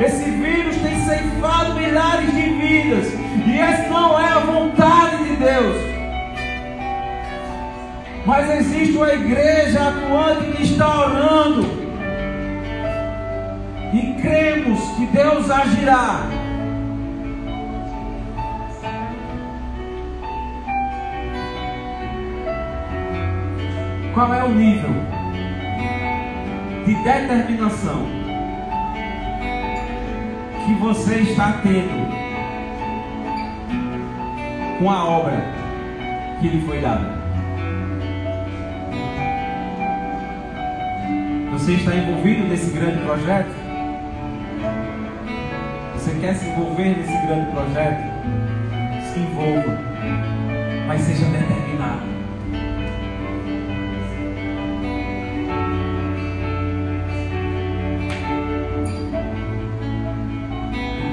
Esse 0.00 0.30
vírus 0.30 0.76
tem 0.76 0.98
ceifado 1.04 1.74
milhares 1.74 2.34
de 2.34 2.42
vidas, 2.42 3.06
e 3.46 3.58
essa 3.58 3.88
não 3.88 4.18
é 4.20 4.28
a 4.28 4.38
vontade 4.40 5.24
de 5.24 5.36
Deus. 5.36 5.76
Mas 8.24 8.50
existe 8.50 8.96
uma 8.96 9.12
igreja 9.12 9.88
atuante 9.88 10.52
que 10.52 10.62
está 10.64 11.00
orando, 11.00 11.66
e 13.92 14.20
cremos 14.20 14.80
que 14.96 15.06
Deus 15.06 15.50
agirá. 15.50 16.45
Qual 24.16 24.32
é 24.32 24.42
o 24.42 24.48
nível 24.48 24.88
de 26.86 26.94
determinação 27.04 28.06
que 30.64 30.72
você 30.76 31.16
está 31.16 31.60
tendo 31.62 32.08
com 34.78 34.90
a 34.90 35.04
obra 35.04 35.44
que 36.40 36.48
lhe 36.48 36.66
foi 36.66 36.80
dada? 36.80 37.12
Você 41.52 41.72
está 41.72 41.94
envolvido 41.94 42.48
nesse 42.48 42.70
grande 42.70 43.04
projeto? 43.04 43.54
Você 45.92 46.18
quer 46.22 46.36
se 46.36 46.48
envolver 46.48 46.96
nesse 46.96 47.26
grande 47.26 47.50
projeto? 47.50 48.00
Se 49.12 49.20
envolva, 49.20 49.78
mas 50.86 51.02
seja 51.02 51.26
determinado. 51.26 51.55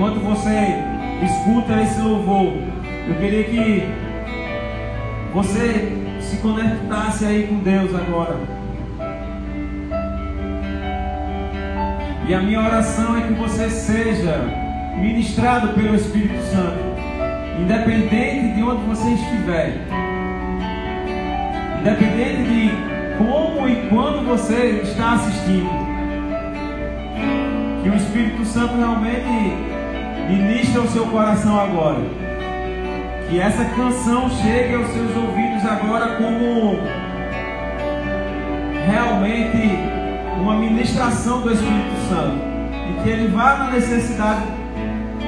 Enquanto 0.03 0.19
você 0.19 0.83
escuta 1.23 1.81
esse 1.81 2.01
louvor, 2.01 2.57
eu 3.07 3.15
queria 3.15 3.43
que 3.45 3.83
você 5.33 5.97
se 6.19 6.37
conectasse 6.37 7.25
aí 7.25 7.47
com 7.47 7.59
Deus 7.59 7.89
agora. 7.95 8.35
E 12.27 12.33
a 12.33 12.41
minha 12.41 12.59
oração 12.59 13.17
é 13.17 13.21
que 13.27 13.33
você 13.33 13.69
seja 13.69 14.41
ministrado 14.97 15.69
pelo 15.69 15.95
Espírito 15.95 16.41
Santo, 16.51 16.83
independente 17.61 18.55
de 18.55 18.63
onde 18.63 18.83
você 18.83 19.09
estiver, 19.09 19.87
independente 21.79 22.43
de 22.43 22.71
como 23.17 23.69
e 23.69 23.87
quando 23.87 24.25
você 24.27 24.81
está 24.83 25.13
assistindo, 25.13 25.69
que 27.81 27.89
o 27.89 27.95
Espírito 27.95 28.43
Santo 28.43 28.75
realmente 28.75 29.72
Ministra 30.27 30.81
o 30.81 30.87
seu 30.87 31.05
coração 31.07 31.59
agora. 31.59 32.01
Que 33.29 33.39
essa 33.39 33.65
canção 33.65 34.29
chegue 34.29 34.75
aos 34.75 34.87
seus 34.87 35.15
ouvidos 35.15 35.65
agora 35.65 36.15
como 36.15 36.77
realmente 38.85 39.79
uma 40.39 40.55
ministração 40.55 41.41
do 41.41 41.51
Espírito 41.51 42.09
Santo. 42.09 42.37
E 42.89 43.03
que 43.03 43.09
ele 43.09 43.27
vá 43.29 43.55
na 43.55 43.71
necessidade 43.71 44.43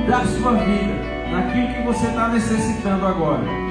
da 0.07 0.25
sua 0.25 0.53
vida, 0.53 0.93
naquilo 1.31 1.73
que 1.73 1.81
você 1.81 2.07
está 2.07 2.27
necessitando 2.27 3.07
agora. 3.07 3.64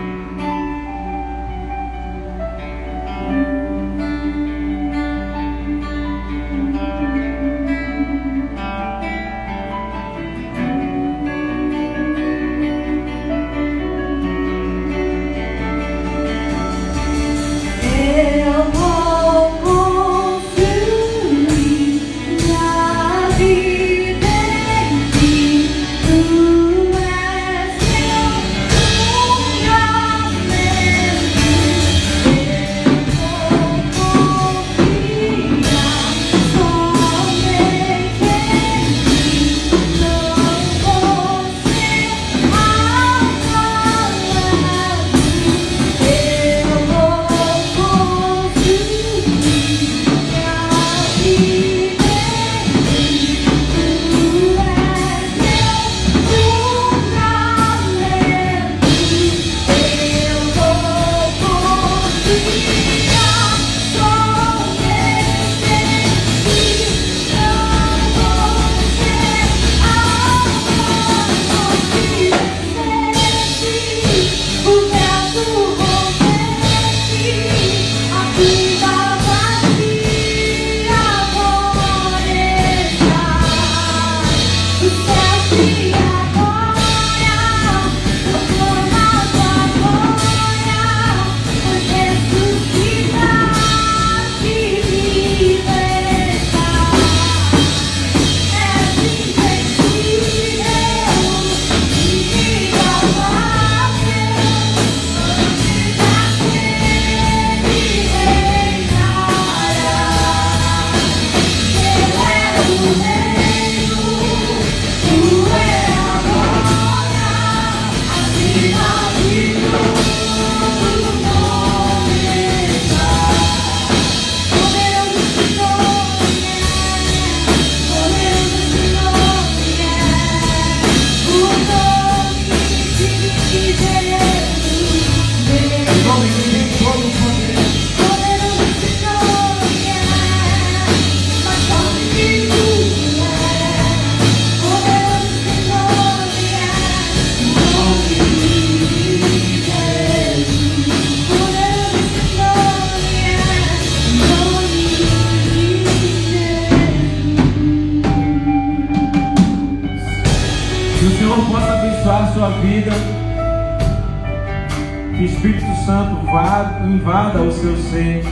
Ser. 167.95 168.25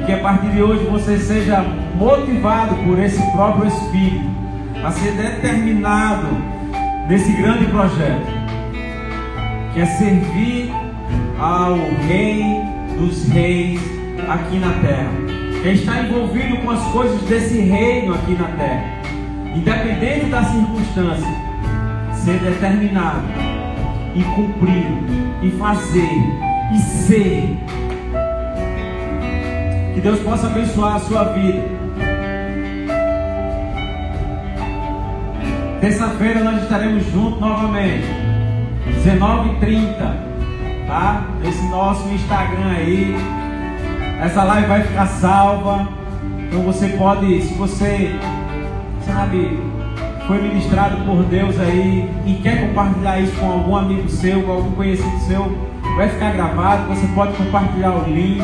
E 0.00 0.06
que 0.06 0.12
a 0.12 0.18
partir 0.18 0.50
de 0.52 0.62
hoje 0.62 0.84
você 0.84 1.18
seja 1.18 1.62
motivado 1.96 2.76
por 2.76 2.98
esse 2.98 3.20
próprio 3.32 3.66
Espírito 3.66 4.30
a 4.84 4.90
ser 4.92 5.12
determinado 5.12 6.28
nesse 7.08 7.32
grande 7.32 7.66
projeto, 7.66 8.26
que 9.74 9.80
é 9.80 9.86
servir 9.86 10.72
ao 11.38 11.74
Rei 12.06 12.44
dos 12.96 13.28
Reis 13.28 13.80
aqui 14.28 14.58
na 14.58 14.72
terra, 14.74 15.10
que 15.60 15.68
é 15.68 15.72
estar 15.72 16.04
envolvido 16.04 16.56
com 16.58 16.70
as 16.70 16.82
coisas 16.92 17.20
desse 17.22 17.60
reino 17.60 18.14
aqui 18.14 18.32
na 18.32 18.46
terra, 18.56 18.84
independente 19.54 20.26
da 20.26 20.44
circunstância, 20.44 21.28
ser 22.14 22.38
determinado 22.38 23.26
e 24.14 24.22
cumprir 24.22 24.86
e 25.42 25.50
fazer 25.58 26.49
ser. 27.10 27.58
Que 29.94 30.00
Deus 30.00 30.20
possa 30.20 30.46
abençoar 30.46 30.94
a 30.94 30.98
sua 31.00 31.24
vida. 31.32 31.62
Terça-feira 35.80 36.44
nós 36.44 36.62
estaremos 36.62 37.04
juntos 37.06 37.40
novamente. 37.40 38.06
19h30. 39.04 40.30
Tá? 40.86 41.24
Esse 41.44 41.62
nosso 41.68 42.08
Instagram 42.10 42.70
aí. 42.76 43.16
Essa 44.22 44.44
live 44.44 44.68
vai 44.68 44.82
ficar 44.84 45.06
salva. 45.06 45.88
Então 46.46 46.62
você 46.62 46.88
pode, 46.90 47.42
se 47.42 47.54
você 47.54 48.14
sabe, 49.04 49.58
foi 50.28 50.40
ministrado 50.42 51.04
por 51.04 51.24
Deus 51.24 51.58
aí 51.58 52.08
e 52.26 52.34
quer 52.34 52.68
compartilhar 52.68 53.20
isso 53.20 53.34
com 53.36 53.50
algum 53.50 53.76
amigo 53.76 54.08
seu, 54.08 54.42
com 54.42 54.52
algum 54.52 54.72
conhecido 54.72 55.18
seu, 55.20 55.70
vai 55.96 56.08
ficar 56.08 56.32
gravado. 56.32 56.94
Você 56.94 57.06
pode 57.14 57.32
compartilhar 57.34 57.92
o 57.92 58.04
link. 58.04 58.42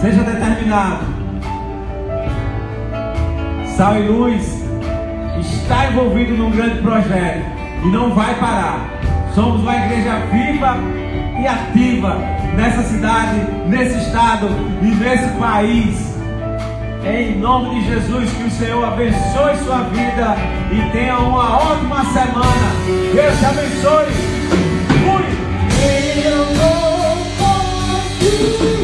Seja 0.00 0.22
determinado. 0.22 1.04
Sal 3.76 3.96
e 3.96 4.08
luz 4.08 4.60
está 5.40 5.86
envolvido 5.90 6.36
num 6.36 6.50
grande 6.50 6.80
projeto 6.82 7.44
e 7.84 7.88
não 7.88 8.14
vai 8.14 8.34
parar. 8.34 8.88
Somos 9.34 9.60
uma 9.62 9.74
igreja 9.76 10.16
viva 10.32 10.76
e 11.40 11.46
ativa 11.46 12.18
nessa 12.56 12.82
cidade, 12.82 13.40
nesse 13.66 13.98
estado 13.98 14.48
e 14.82 14.86
nesse 14.86 15.28
país. 15.38 16.10
Em 17.04 17.38
nome 17.38 17.80
de 17.80 17.86
Jesus, 17.86 18.30
que 18.32 18.44
o 18.44 18.50
Senhor 18.50 18.84
abençoe 18.84 19.56
sua 19.64 19.84
vida 19.84 20.36
e 20.70 20.90
tenha 20.90 21.18
uma 21.18 21.56
ótima 21.56 22.04
semana. 22.06 22.70
Deus 23.14 23.38
te 23.38 23.44
abençoe. 23.46 24.39
Thank 28.40 28.60
you. 28.62 28.79